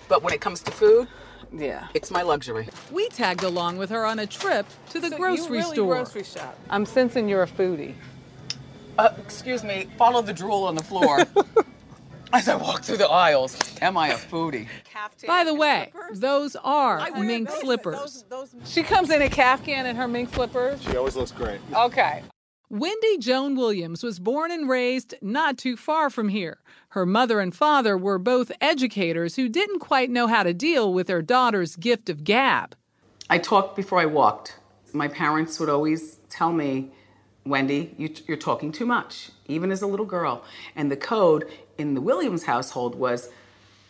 [0.10, 1.08] But when it comes to food,
[1.56, 2.68] yeah, it's my luxury.
[2.92, 5.94] We tagged along with her on a trip to the So grocery you really store.
[5.98, 6.58] grocery shop.
[6.72, 7.94] I'm sensing you're a foodie.
[8.98, 11.26] Uh, excuse me, follow the drool on the floor.
[12.34, 14.68] As I walk through the aisles, am I a foodie?
[15.28, 18.26] By the way, those are mink slippers.
[18.66, 20.82] She comes in a caftan and her mink slippers.
[20.82, 21.60] She always looks great.
[21.76, 22.24] Okay.
[22.72, 26.58] Wendy Joan Williams was born and raised not too far from here.
[26.90, 31.06] Her mother and father were both educators who didn't quite know how to deal with
[31.06, 32.76] their daughter's gift of gab.
[33.30, 34.58] I talked before I walked.
[34.92, 36.92] My parents would always tell me,
[37.46, 40.44] Wendy, you, you're talking too much, even as a little girl.
[40.76, 43.30] And the code in the Williams household was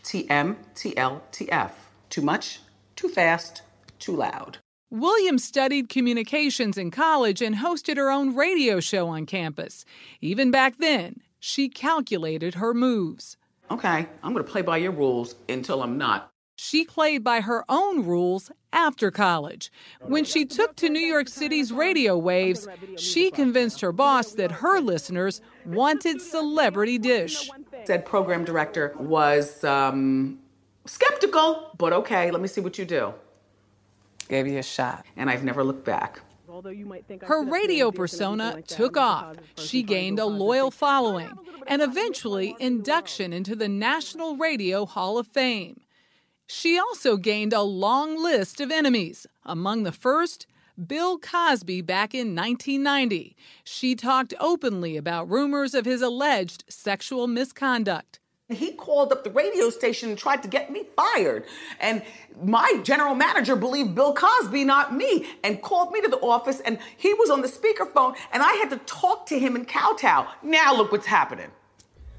[0.03, 1.71] TM, TL, TF.
[2.09, 2.59] Too much,
[2.95, 3.61] too fast,
[3.99, 4.57] too loud.
[4.89, 9.85] Williams studied communications in college and hosted her own radio show on campus.
[10.21, 13.37] Even back then, she calculated her moves.
[13.71, 16.29] Okay, I'm going to play by your rules until I'm not.
[16.55, 19.71] She played by her own rules after college.
[20.01, 22.67] When she took to New York City's radio waves,
[22.97, 27.49] she convinced her boss that her listeners wanted celebrity dish.
[27.85, 30.39] Said program director was um,
[30.85, 33.13] skeptical, but okay, let me see what you do.
[34.27, 36.21] Gave you a shot, and I've never looked back.
[37.23, 39.37] Her radio persona took off.
[39.57, 41.31] She gained a loyal following
[41.65, 45.81] and eventually induction into the National Radio Hall of Fame.
[46.47, 49.25] She also gained a long list of enemies.
[49.45, 50.45] Among the first,
[50.87, 53.35] Bill Cosby back in 1990.
[53.63, 58.19] She talked openly about rumors of his alleged sexual misconduct.
[58.49, 61.45] He called up the radio station and tried to get me fired.
[61.79, 62.03] And
[62.43, 66.59] my general manager believed Bill Cosby, not me, and called me to the office.
[66.59, 70.27] And he was on the speakerphone, and I had to talk to him in kowtow.
[70.43, 71.51] Now look what's happening.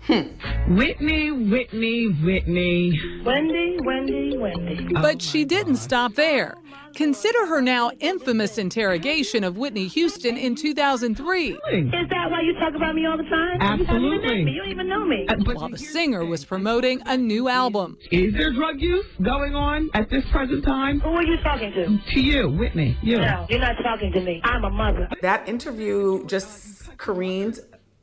[0.07, 0.77] Hmm.
[0.77, 3.01] Whitney, Whitney, Whitney.
[3.25, 4.89] Wendy, Wendy, Wendy.
[4.97, 6.57] Oh but she didn't stop there.
[6.95, 11.49] Consider her now infamous interrogation of Whitney Houston in 2003.
[11.49, 13.59] Is that why you talk about me all the time?
[13.61, 14.43] Absolutely.
[14.53, 15.27] You don't even know me.
[15.29, 17.99] Uh, While the singer was promoting a new album.
[18.13, 21.01] Is there drug use going on at this present time?
[21.01, 21.99] Who are you talking to?
[22.15, 22.97] To you, Whitney.
[23.03, 23.19] You.
[23.19, 24.41] No, you're not talking to me.
[24.45, 25.09] I'm a mother.
[25.23, 27.59] That interview just careened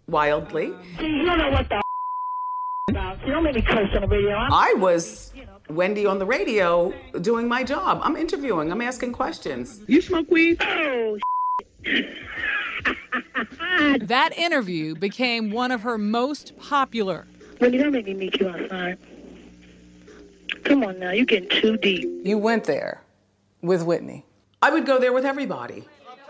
[0.08, 0.74] wildly.
[1.00, 1.81] You don't know what the
[3.34, 3.54] about.
[3.54, 4.32] You don't make me curse on the radio.
[4.36, 5.34] I'm- I was
[5.70, 8.02] Wendy on the radio doing my job.
[8.04, 9.82] I'm interviewing, I'm asking questions.
[9.88, 10.62] You smoke weed?
[10.62, 11.18] Oh,
[14.02, 17.28] That interview became one of her most popular.
[17.60, 18.98] Wendy, don't make me meet you outside.
[20.64, 22.10] Come on now, you're getting too deep.
[22.24, 23.02] You went there
[23.62, 24.26] with Whitney.
[24.62, 25.88] I would go there with everybody.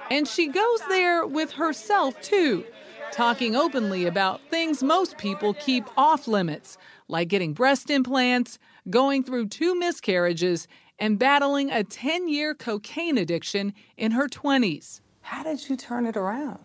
[0.10, 2.66] And she goes there with herself, too,
[3.12, 6.78] talking openly about things most people keep off limits,
[7.12, 8.58] like getting breast implants,
[8.90, 15.02] going through two miscarriages, and battling a 10 year cocaine addiction in her 20s.
[15.22, 16.64] How did you turn it around?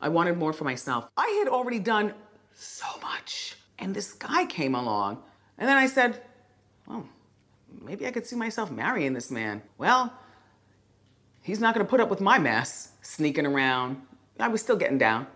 [0.00, 1.08] I wanted more for myself.
[1.16, 2.12] I had already done
[2.54, 3.56] so much.
[3.78, 5.22] And this guy came along.
[5.58, 6.22] And then I said,
[6.88, 7.04] oh,
[7.80, 9.62] maybe I could see myself marrying this man.
[9.78, 10.12] Well,
[11.42, 14.00] he's not going to put up with my mess, sneaking around.
[14.38, 15.26] I was still getting down.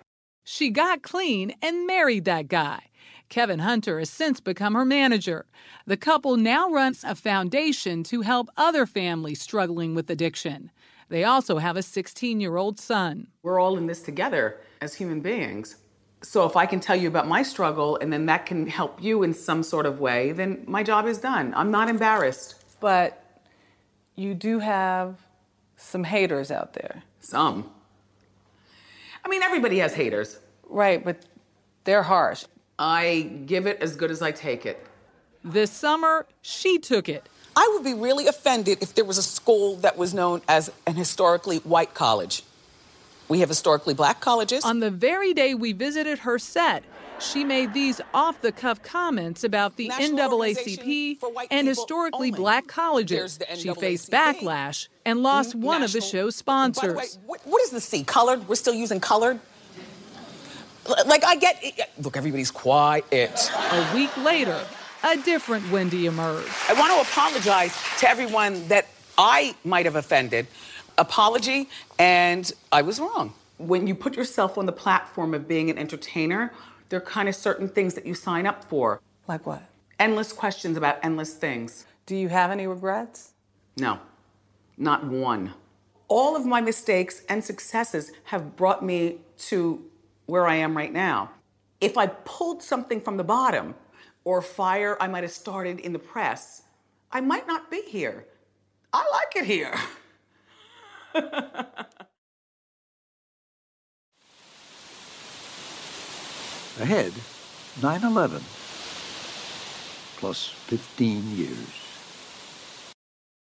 [0.45, 2.91] She got clean and married that guy.
[3.29, 5.47] Kevin Hunter has since become her manager.
[5.87, 10.71] The couple now runs a foundation to help other families struggling with addiction.
[11.09, 13.29] They also have a 16 year old son.
[13.43, 15.77] We're all in this together as human beings.
[16.23, 19.23] So if I can tell you about my struggle and then that can help you
[19.23, 21.53] in some sort of way, then my job is done.
[21.55, 22.57] I'm not embarrassed.
[22.81, 23.23] But
[24.15, 25.21] you do have
[25.77, 27.03] some haters out there.
[27.21, 27.71] Some.
[29.25, 30.39] I mean, everybody has haters.
[30.69, 31.25] Right, but
[31.85, 32.45] they're harsh.
[32.79, 34.85] I give it as good as I take it.
[35.43, 37.29] This summer, she took it.
[37.57, 40.95] I would be really offended if there was a school that was known as an
[40.95, 42.43] historically white college.
[43.29, 44.65] We have historically black colleges.
[44.65, 46.85] On the very day we visited her set,
[47.19, 51.19] she made these off the cuff comments about the NAACP
[51.51, 53.39] and historically black colleges.
[53.55, 56.83] She faced backlash and lost one of the show's sponsors.
[56.83, 58.05] By the way, what, what is the C?
[58.05, 58.47] Colored?
[58.47, 59.41] We're still using colored?
[60.89, 61.91] L- Like, I get it.
[62.03, 63.51] Look, everybody's quiet.
[63.55, 64.61] A week later,
[65.05, 66.49] a different Wendy emerged.
[66.69, 68.87] I want to apologize to everyone that
[69.19, 70.47] I might have offended.
[70.99, 71.69] Apology,
[71.99, 73.33] and I was wrong.
[73.59, 76.53] When you put yourself on the platform of being an entertainer,
[76.89, 79.01] there are kind of certain things that you sign up for.
[79.29, 79.63] Like what?
[79.99, 81.87] endless questions about endless things.
[82.05, 83.33] Do you have any regrets?
[83.79, 83.99] No,
[84.77, 85.55] not one.
[86.09, 89.19] All of my mistakes and successes have brought me
[89.49, 89.83] to
[90.27, 91.31] where I am right now.
[91.81, 93.75] If I pulled something from the bottom
[94.25, 96.63] or fire I might have started in the press,
[97.13, 98.27] I might not be here.
[98.93, 99.75] I like it here.
[106.81, 107.13] Ahead,
[107.83, 108.43] 9 11,
[110.19, 111.86] plus 15 years.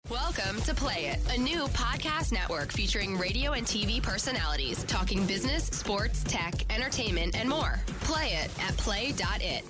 [0.09, 5.67] Welcome to Play It, a new podcast network featuring radio and TV personalities talking business,
[5.67, 7.79] sports, tech, entertainment, and more.
[8.01, 9.63] Play it at play.it.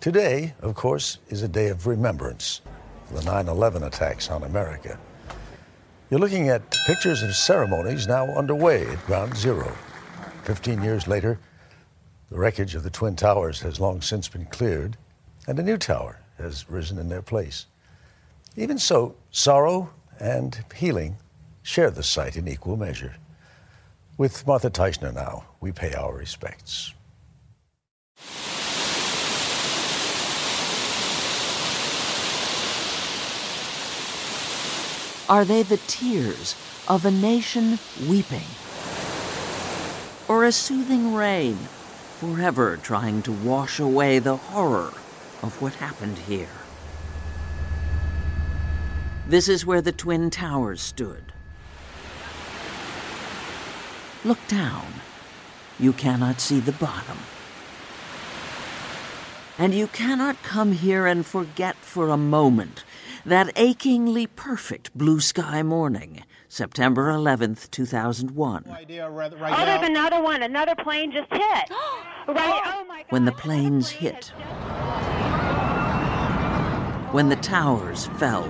[0.00, 2.60] Today, of course, is a day of remembrance
[3.06, 5.00] for the 9 11 attacks on America.
[6.10, 9.74] You're looking at pictures of ceremonies now underway at Ground Zero.
[10.44, 11.38] Fifteen years later,
[12.28, 14.98] the wreckage of the Twin Towers has long since been cleared,
[15.48, 17.64] and a new tower has risen in their place.
[18.56, 21.16] Even so, sorrow and healing
[21.62, 23.14] share the site in equal measure.
[24.18, 26.92] With Martha Teichner now, we pay our respects.
[35.28, 36.56] Are they the tears
[36.88, 37.78] of a nation
[38.08, 38.48] weeping?
[40.26, 41.56] Or a soothing rain,
[42.18, 44.92] forever trying to wash away the horror
[45.40, 46.59] of what happened here?
[49.30, 51.32] This is where the Twin Towers stood.
[54.24, 54.86] Look down.
[55.78, 57.16] You cannot see the bottom.
[59.56, 62.82] And you cannot come here and forget for a moment
[63.24, 68.64] that achingly perfect blue sky morning, September 11th, 2001.
[69.56, 70.42] oh, there's another one.
[70.42, 71.70] Another plane just hit.
[72.28, 72.62] Oh, right.
[72.64, 73.06] Oh, oh my God.
[73.10, 74.26] When the planes hit.
[77.12, 78.48] When the towers fell.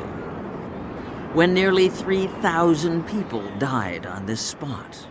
[1.32, 5.06] When nearly 3,000 people died on this spot.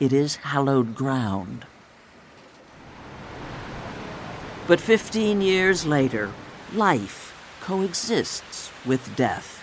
[0.00, 1.66] It is hallowed ground.
[4.66, 6.32] But 15 years later,
[6.72, 9.62] life coexists with death.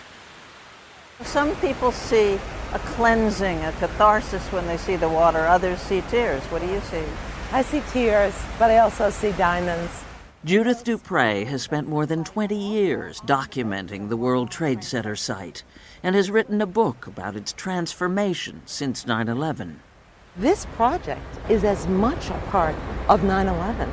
[1.22, 2.38] Some people see
[2.72, 5.48] a cleansing, a catharsis when they see the water.
[5.48, 6.44] Others see tears.
[6.44, 7.02] What do you see?
[7.50, 10.03] I see tears, but I also see diamonds.
[10.44, 15.62] Judith Dupre has spent more than 20 years documenting the World Trade Center site
[16.02, 19.80] and has written a book about its transformation since 9 11.
[20.36, 22.74] This project is as much a part
[23.08, 23.90] of 9 11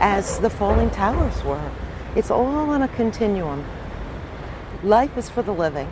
[0.00, 1.70] as the falling towers were.
[2.16, 3.64] It's all on a continuum.
[4.82, 5.88] Life is for the living.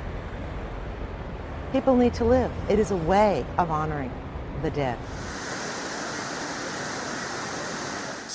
[1.70, 2.50] People need to live.
[2.68, 4.11] It is a way of honoring
[4.62, 4.98] the dead.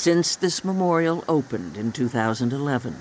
[0.06, 2.96] Since this memorial opened in 2011,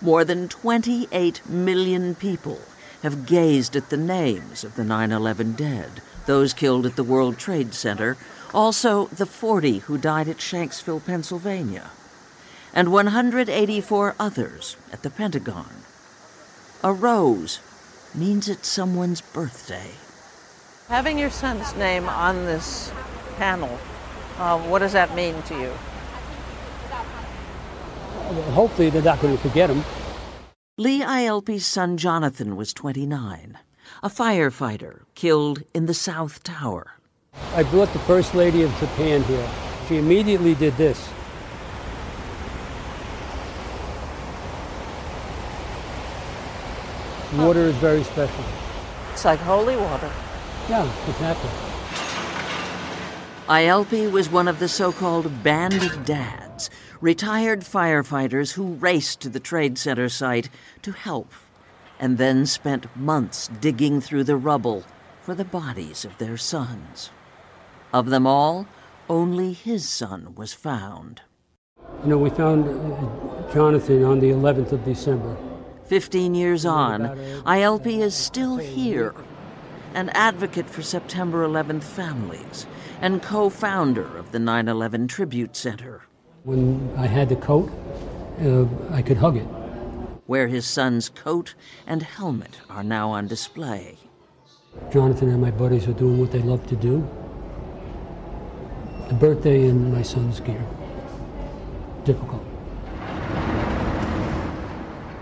[0.00, 2.62] more than 28 million people
[3.02, 7.36] have gazed at the names of the 9 11 dead, those killed at the World
[7.36, 8.16] Trade Center,
[8.54, 11.90] also the 40 who died at Shanksville, Pennsylvania,
[12.72, 15.84] and 184 others at the Pentagon.
[16.82, 17.60] A rose
[18.14, 19.90] means it's someone's birthday.
[20.88, 22.90] Having your son's name on this
[23.36, 23.78] panel,
[24.38, 25.72] uh, what does that mean to you?
[28.52, 29.82] Hopefully they're not going to forget him.
[30.78, 33.58] Lee Ielpe's son Jonathan was 29,
[34.02, 36.98] a firefighter killed in the South Tower.
[37.54, 39.48] I brought the First Lady of Japan here.
[39.88, 41.08] She immediately did this.
[47.34, 48.44] Water is very special.
[49.12, 50.10] It's like holy water.
[50.68, 51.50] Yeah, exactly.
[53.48, 56.70] Ielpe was one of the so called Band of Dads,
[57.00, 60.48] retired firefighters who raced to the Trade Center site
[60.82, 61.32] to help,
[61.98, 64.84] and then spent months digging through the rubble
[65.20, 67.10] for the bodies of their sons.
[67.92, 68.66] Of them all,
[69.08, 71.22] only his son was found.
[72.02, 75.36] You know, we found uh, Jonathan on the 11th of December.
[75.84, 77.02] Fifteen years on,
[77.46, 79.14] Ielpe is still here,
[79.94, 82.66] an advocate for September 11th families
[83.00, 86.02] and co founder of the 9 11 Tribute Center.
[86.46, 87.68] When I had the coat,
[88.40, 89.48] uh, I could hug it.
[90.26, 91.56] Where his son's coat
[91.88, 93.98] and helmet are now on display.
[94.92, 97.04] Jonathan and my buddies are doing what they love to do.
[99.08, 100.64] The birthday in my son's gear.
[102.04, 102.44] Difficult.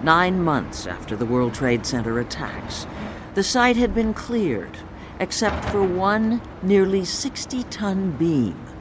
[0.02, 2.86] Nine months after the World Trade Center attacks,
[3.32, 4.76] the site had been cleared,
[5.20, 8.73] except for one nearly 60 ton beam.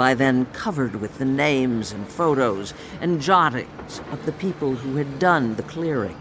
[0.00, 2.72] By then covered with the names and photos
[3.02, 6.16] and jottings of the people who had done the clearing.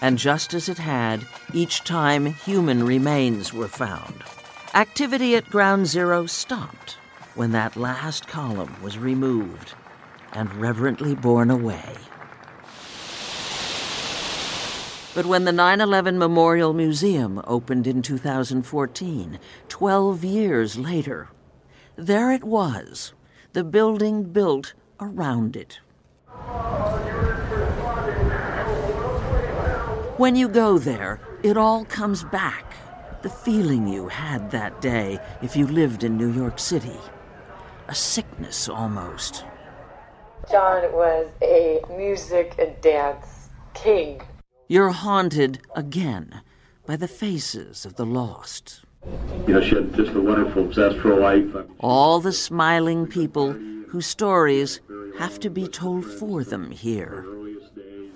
[0.00, 4.22] And just as it had, each time human remains were found,
[4.72, 6.92] activity at Ground Zero stopped
[7.34, 9.74] when that last column was removed
[10.32, 11.96] and reverently borne away.
[15.18, 21.30] But when the 9 11 Memorial Museum opened in 2014, 12 years later,
[21.96, 23.14] there it was,
[23.52, 25.80] the building built around it.
[30.18, 32.74] When you go there, it all comes back.
[33.22, 37.00] The feeling you had that day if you lived in New York City.
[37.88, 39.44] A sickness almost.
[40.48, 44.22] John was a music and dance king.
[44.70, 46.42] You're haunted again
[46.84, 48.82] by the faces of the lost.
[49.46, 51.46] You know, she had just a wonderful zest for life.
[51.80, 54.80] All the smiling people whose stories
[55.18, 57.24] have to be told for them here.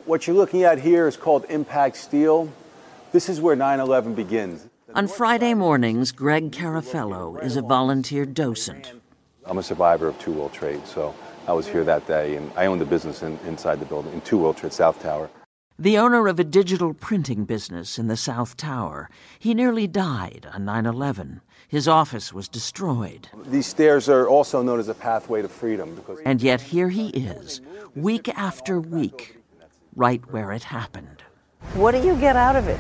[0.05, 2.53] What you're looking at here is called impact steel.
[3.13, 4.69] This is where 9 11 begins.
[4.95, 8.93] On Friday mornings, Greg Carafello is a volunteer docent.
[9.47, 11.15] I'm a survivor of two World Trade, so
[11.49, 14.21] I was here that day, and I owned the business in, inside the building, in
[14.21, 15.31] two World Trade South Tower.
[15.83, 19.11] The owner of a digital printing business in the South Tower,
[19.41, 21.41] he nearly died on 9 11.
[21.67, 23.29] His office was destroyed.
[23.47, 25.97] These stairs are also known as a pathway to freedom.
[25.97, 27.61] Because and yet here he is,
[27.97, 29.39] week after week,
[29.97, 31.25] right where it happened.
[31.75, 32.79] What do you get out of it?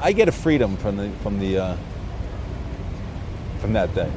[0.00, 1.76] I get a freedom from the from the uh,
[3.60, 4.08] from that day.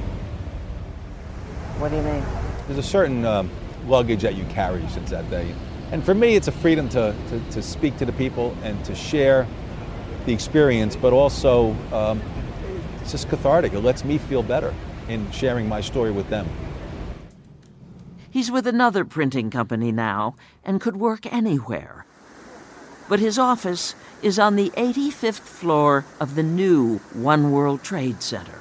[1.77, 2.23] What do you mean?
[2.67, 3.51] There's a certain um,
[3.85, 5.53] luggage that you carry since that day.
[5.91, 8.93] And for me, it's a freedom to, to, to speak to the people and to
[8.93, 9.47] share
[10.25, 12.21] the experience, but also um,
[13.01, 13.73] it's just cathartic.
[13.73, 14.73] It lets me feel better
[15.07, 16.47] in sharing my story with them.
[18.29, 22.05] He's with another printing company now and could work anywhere.
[23.07, 28.59] But his office is on the 85th floor of the new One World Trade Center.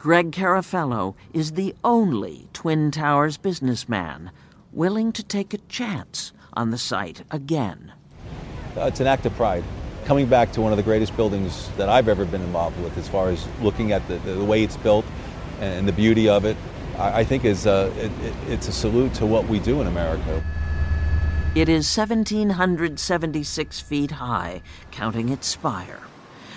[0.00, 4.32] Greg Carafello is the only Twin Towers businessman
[4.74, 7.92] willing to take a chance on the site again.
[8.76, 9.64] Uh, it's an act of pride.
[10.04, 13.08] Coming back to one of the greatest buildings that I've ever been involved with, as
[13.08, 15.04] far as looking at the, the way it's built
[15.60, 16.56] and the beauty of it,
[16.98, 19.86] I, I think is a, it, it, it's a salute to what we do in
[19.86, 20.42] America.
[21.54, 24.60] It is 1,776 feet high,
[24.90, 26.00] counting its spire.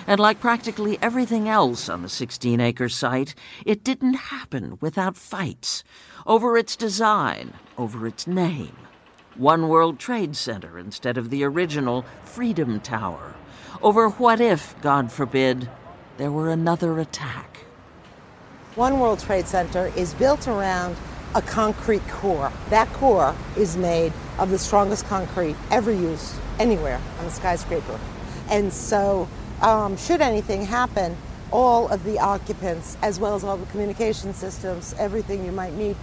[0.07, 5.83] And like practically everything else on the 16 acre site, it didn't happen without fights
[6.27, 8.75] over its design, over its name.
[9.35, 13.33] One World Trade Center instead of the original Freedom Tower.
[13.81, 15.69] Over what if, God forbid,
[16.17, 17.59] there were another attack.
[18.75, 20.97] One World Trade Center is built around
[21.33, 22.51] a concrete core.
[22.71, 27.99] That core is made of the strongest concrete ever used anywhere on a skyscraper.
[28.49, 29.29] And so,
[29.61, 31.15] um, should anything happen,
[31.51, 35.95] all of the occupants, as well as all the communication systems, everything you might need,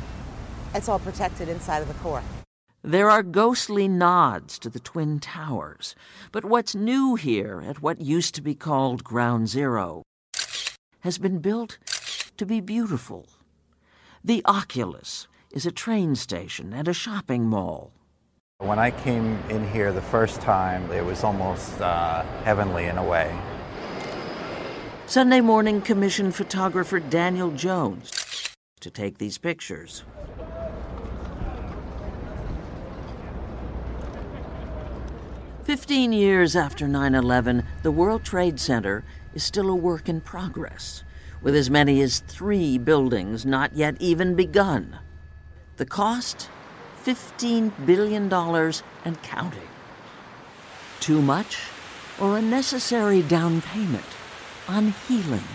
[0.75, 2.22] it's all protected inside of the core.
[2.83, 5.95] There are ghostly nods to the Twin Towers,
[6.33, 10.03] but what's new here at what used to be called Ground Zero
[11.01, 11.79] has been built
[12.37, 13.27] to be beautiful.
[14.22, 17.93] The Oculus is a train station and a shopping mall.
[18.59, 23.05] When I came in here the first time, it was almost uh, heavenly in a
[23.05, 23.35] way.
[25.07, 30.05] Sunday morning commissioned photographer Daniel Jones to take these pictures.
[35.64, 39.02] Fifteen years after 9 11, the World Trade Center
[39.32, 41.04] is still a work in progress,
[41.40, 44.98] with as many as three buildings not yet even begun.
[45.78, 46.50] The cost?
[47.06, 49.68] $15 billion and counting.
[51.00, 51.58] Too much
[52.20, 54.04] or a necessary down payment
[54.68, 55.48] on healing?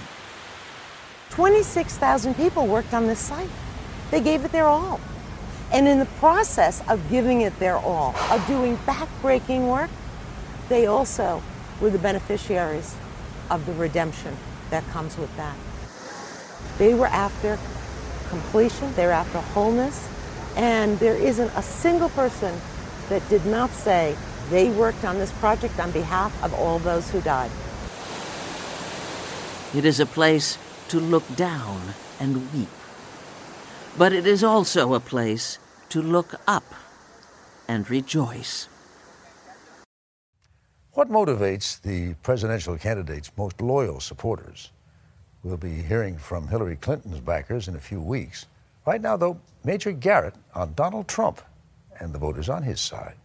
[1.29, 3.49] 26,000 people worked on this site.
[4.09, 4.99] They gave it their all.
[5.71, 9.91] And in the process of giving it their all, of doing backbreaking work,
[10.69, 11.41] they also
[11.81, 12.95] were the beneficiaries
[13.49, 14.35] of the redemption
[14.69, 15.57] that comes with that.
[16.77, 17.57] They were after
[18.29, 20.07] completion, they were after wholeness,
[20.55, 22.53] and there isn't a single person
[23.09, 24.15] that did not say
[24.49, 27.51] they worked on this project on behalf of all those who died.
[29.75, 30.57] It is a place
[30.89, 32.69] to look down and weep.
[33.97, 35.59] But it is also a place
[35.89, 36.73] to look up
[37.67, 38.67] and rejoice.
[40.99, 44.71] What motivates the presidential candidate's most loyal supporters?
[45.43, 48.47] We'll be hearing from Hillary Clinton's backers in a few weeks.
[48.85, 51.41] Right now, though, Major Garrett on Donald Trump
[52.01, 53.15] and the voters on his side.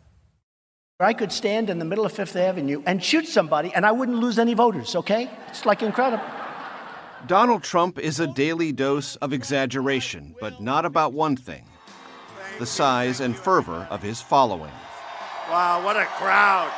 [1.00, 4.20] I could stand in the middle of Fifth Avenue and shoot somebody and I wouldn't
[4.20, 5.28] lose any voters, okay?
[5.48, 6.24] It's like incredible.
[7.26, 11.64] Donald Trump is a daily dose of exaggeration, but not about one thing
[12.60, 14.70] the size and fervor of his following.
[15.50, 16.72] Wow, what a crowd!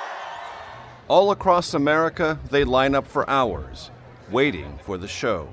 [1.09, 3.93] All across America, they line up for hours,
[4.29, 5.49] waiting for the show.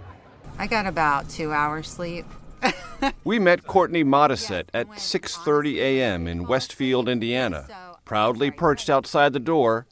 [0.57, 2.25] I got about two hours sleep.
[3.23, 6.27] we met Courtney Modisette at 6:30 a.m.
[6.27, 7.67] in Westfield, Indiana,
[8.03, 9.85] proudly perched outside the door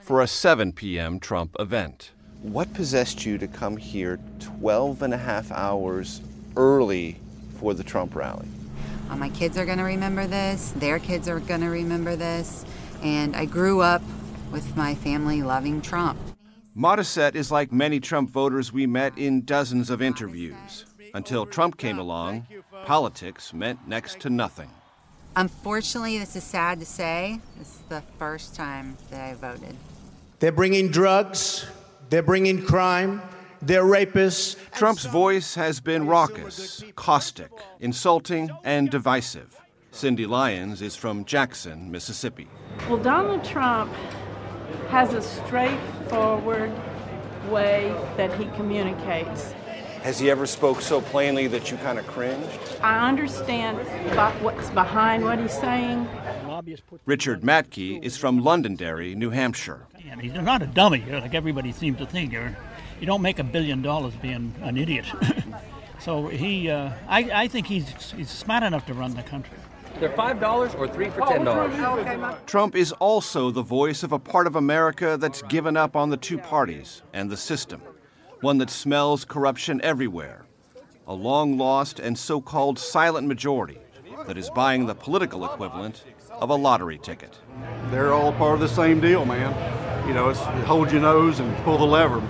[0.00, 1.18] for a 7 p.m.
[1.18, 2.12] Trump event.
[2.40, 6.20] What possessed you to come here 12 and a half hours
[6.56, 7.18] early
[7.58, 8.46] for the Trump rally?
[9.10, 12.64] Uh, my kids are going to remember this, their kids are going to remember this,
[13.02, 14.02] and I grew up
[14.50, 16.18] with my family loving Trump.
[16.74, 20.84] Modisette is like many Trump voters we met in dozens of interviews.
[21.14, 22.46] Until Trump came along,
[22.84, 24.70] politics meant next to nothing.
[25.36, 29.76] Unfortunately, this is sad to say, this is the first time that I voted.
[30.38, 31.66] They're bringing drugs,
[32.10, 33.22] they're bringing crime,
[33.60, 34.56] they're rapists.
[34.72, 39.56] Trump's voice has been raucous, caustic, insulting, and divisive.
[39.90, 42.46] Cindy Lyons is from Jackson, Mississippi.
[42.88, 43.92] Well, Donald Trump
[44.88, 46.72] has a straightforward
[47.50, 49.52] way that he communicates.
[50.02, 52.48] Has he ever spoke so plainly that you kind of cringed?
[52.80, 53.78] I understand
[54.42, 56.08] what's behind what he's saying.
[57.04, 59.86] Richard Matke is from Londonderry, New Hampshire.
[60.10, 62.32] And he's not a dummy, like everybody seems to think.
[62.32, 62.56] You're,
[63.00, 65.04] you don't make a billion dollars being an idiot.
[65.98, 69.58] so he, uh, I, I think he's, he's smart enough to run the country.
[70.00, 71.74] They're five dollars or three for ten dollars.
[71.76, 76.10] Oh, Trump is also the voice of a part of America that's given up on
[76.10, 77.82] the two parties and the system,
[78.40, 80.46] one that smells corruption everywhere,
[81.08, 83.78] a long lost and so called silent majority
[84.26, 87.36] that is buying the political equivalent of a lottery ticket.
[87.90, 90.06] They're all part of the same deal, man.
[90.06, 92.22] You know, it's hold your nose and pull the lever.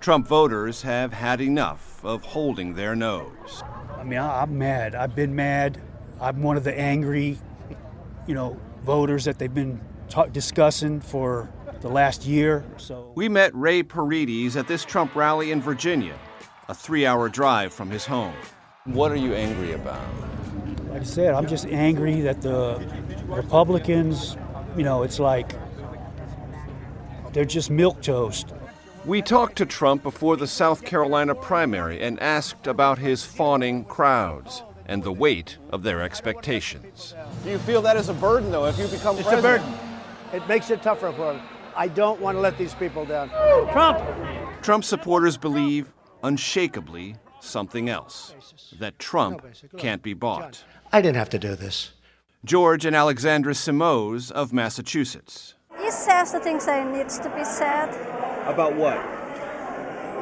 [0.00, 3.62] Trump voters have had enough of holding their nose.
[3.96, 4.96] I mean, I'm mad.
[4.96, 5.80] I've been mad.
[6.22, 7.36] I'm one of the angry,
[8.28, 11.50] you know, voters that they've been ta- discussing for
[11.80, 12.64] the last year.
[12.76, 16.16] So we met Ray Paredes at this Trump rally in Virginia,
[16.68, 18.36] a three-hour drive from his home.
[18.84, 20.00] What are you angry about?
[20.90, 22.80] Like I said, I'm just angry that the
[23.26, 24.36] Republicans,
[24.76, 25.56] you know, it's like
[27.32, 28.54] they're just milk toast.
[29.04, 34.62] We talked to Trump before the South Carolina primary and asked about his fawning crowds
[34.92, 37.14] and the weight of their expectations.
[37.44, 39.62] Do you feel that as a burden, though, if you become it's president?
[39.64, 39.78] a burden.
[40.34, 41.42] It makes it tougher for them.
[41.74, 43.30] I don't want to let these people down.
[43.72, 43.98] Trump!
[44.60, 45.90] Trump supporters believe
[46.22, 48.34] unshakably something else
[48.78, 49.42] that Trump
[49.78, 50.62] can't be bought.
[50.92, 51.92] I didn't have to do this.
[52.44, 55.54] George and Alexandra Simoes of Massachusetts.
[55.80, 57.88] He says the things that needs to be said.
[58.46, 58.98] About what?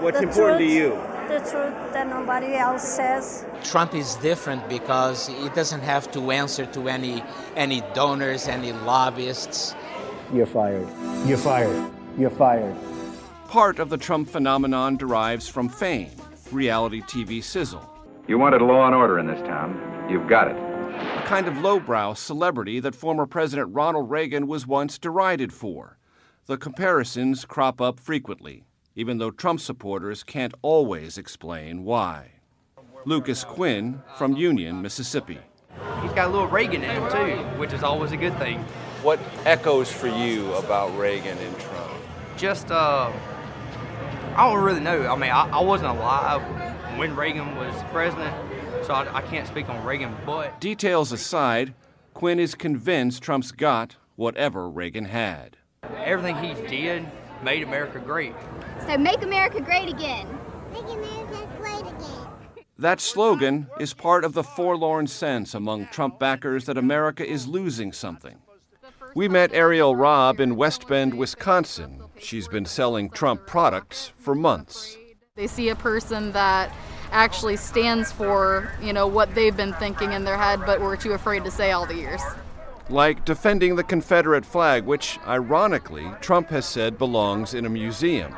[0.01, 0.71] What's The important truth.
[0.71, 1.10] to you?
[1.31, 3.47] The truth that nobody else says.
[3.63, 7.23] Trump is different because he doesn't have to answer to any
[7.55, 9.77] any donors, any lobbyists.
[10.35, 10.89] You're fired.
[11.25, 11.93] You're fired.
[12.19, 12.75] You're fired.
[13.47, 16.11] Part of the Trump phenomenon derives from fame,
[16.51, 17.89] reality TV sizzle,
[18.27, 20.09] You wanted law and order in this town.
[20.11, 20.57] You've got it.
[20.57, 25.97] a kind of lowbrow celebrity that former President Ronald Reagan was once derided for.
[26.47, 28.65] The comparisons crop up frequently,
[29.01, 32.33] even though Trump supporters can't always explain why.
[33.07, 35.39] Lucas Quinn from Union, Mississippi.
[36.03, 38.59] He's got a little Reagan in him too, which is always a good thing.
[39.03, 41.93] What echoes for you about Reagan and Trump?
[42.37, 43.11] Just, uh,
[44.37, 45.11] I don't really know.
[45.11, 46.43] I mean, I, I wasn't alive
[46.99, 48.35] when Reagan was president,
[48.85, 51.73] so I, I can't speak on Reagan, but Details aside,
[52.13, 55.57] Quinn is convinced Trump's got whatever Reagan had.
[56.05, 57.07] everything he did
[57.43, 58.35] made America great.
[58.87, 60.27] So make America great again.
[60.73, 62.27] Make America great again.
[62.79, 67.93] That slogan is part of the forlorn sense among Trump backers that America is losing
[67.93, 68.39] something.
[69.15, 72.01] We met Ariel Robb in West Bend, Wisconsin.
[72.19, 74.97] She's been selling Trump products for months.
[75.35, 76.73] They see a person that
[77.11, 81.13] actually stands for, you know, what they've been thinking in their head but were too
[81.13, 82.23] afraid to say all the years.
[82.91, 88.35] Like defending the Confederate flag, which, ironically, Trump has said belongs in a museum.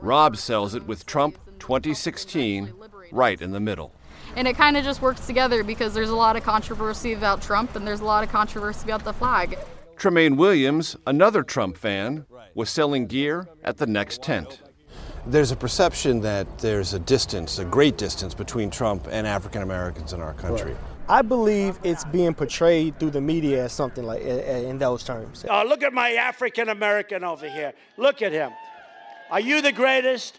[0.00, 2.74] Robb sells it with Trump 2016
[3.12, 3.94] right in the middle.
[4.34, 7.76] And it kind of just works together because there's a lot of controversy about Trump
[7.76, 9.56] and there's a lot of controversy about the flag.
[9.96, 14.60] Tremaine Williams, another Trump fan, was selling gear at the next tent.
[15.24, 20.12] There's a perception that there's a distance, a great distance, between Trump and African Americans
[20.12, 20.76] in our country.
[21.10, 25.44] I believe it's being portrayed through the media as something like in those terms.
[25.48, 27.72] Oh, look at my African American over here.
[27.96, 28.52] Look at him.
[29.30, 30.38] Are you the greatest?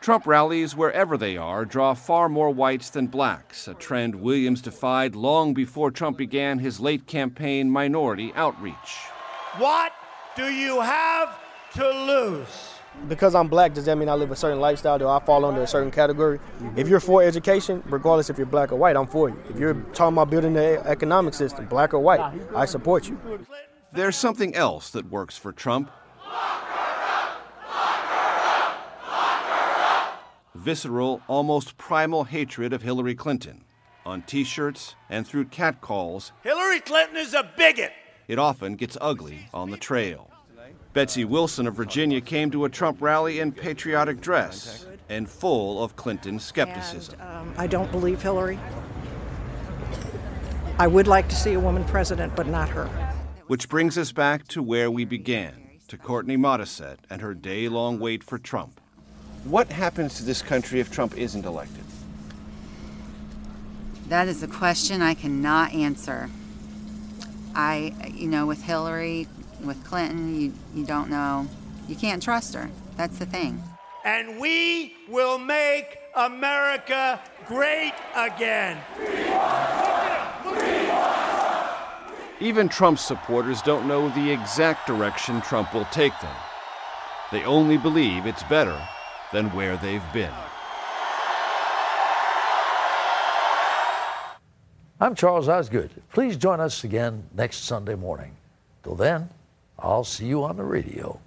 [0.00, 5.16] Trump rallies, wherever they are, draw far more whites than blacks, a trend Williams defied
[5.16, 8.98] long before Trump began his late campaign minority outreach.
[9.56, 9.92] What
[10.36, 11.38] do you have
[11.74, 12.73] to lose?
[13.08, 14.98] Because I'm black, does that mean I live a certain lifestyle?
[14.98, 16.38] Do I fall under a certain category?
[16.38, 16.78] Mm-hmm.
[16.78, 19.36] If you're for education, regardless if you're black or white, I'm for you.
[19.50, 22.20] If you're talking about building the economic system, black or white,
[22.54, 23.18] I support you.
[23.92, 25.90] There's something else that works for Trump.
[30.54, 33.64] Visceral, almost primal hatred of Hillary Clinton
[34.06, 36.32] on t shirts and through catcalls.
[36.42, 37.92] Hillary Clinton is a bigot.
[38.28, 40.30] It often gets ugly on the trail.
[40.94, 45.96] Betsy Wilson of Virginia came to a Trump rally in patriotic dress and full of
[45.96, 47.16] Clinton skepticism.
[47.20, 48.60] And, um, I don't believe Hillary.
[50.78, 52.86] I would like to see a woman president, but not her.
[53.48, 57.98] Which brings us back to where we began, to Courtney Modisette and her day long
[57.98, 58.80] wait for Trump.
[59.42, 61.84] What happens to this country if Trump isn't elected?
[64.08, 66.30] That is a question I cannot answer.
[67.52, 69.26] I, you know, with Hillary,
[69.66, 71.46] with Clinton, you, you don't know.
[71.88, 72.70] You can't trust her.
[72.96, 73.62] That's the thing.
[74.04, 78.78] And we will make America great again.
[82.40, 86.34] Even Trump's supporters don't know the exact direction Trump will take them.
[87.32, 88.80] They only believe it's better
[89.32, 90.32] than where they've been.
[95.00, 95.90] I'm Charles Osgood.
[96.12, 98.36] Please join us again next Sunday morning.
[98.82, 99.28] Till then,
[99.78, 101.20] I'll see you on the radio.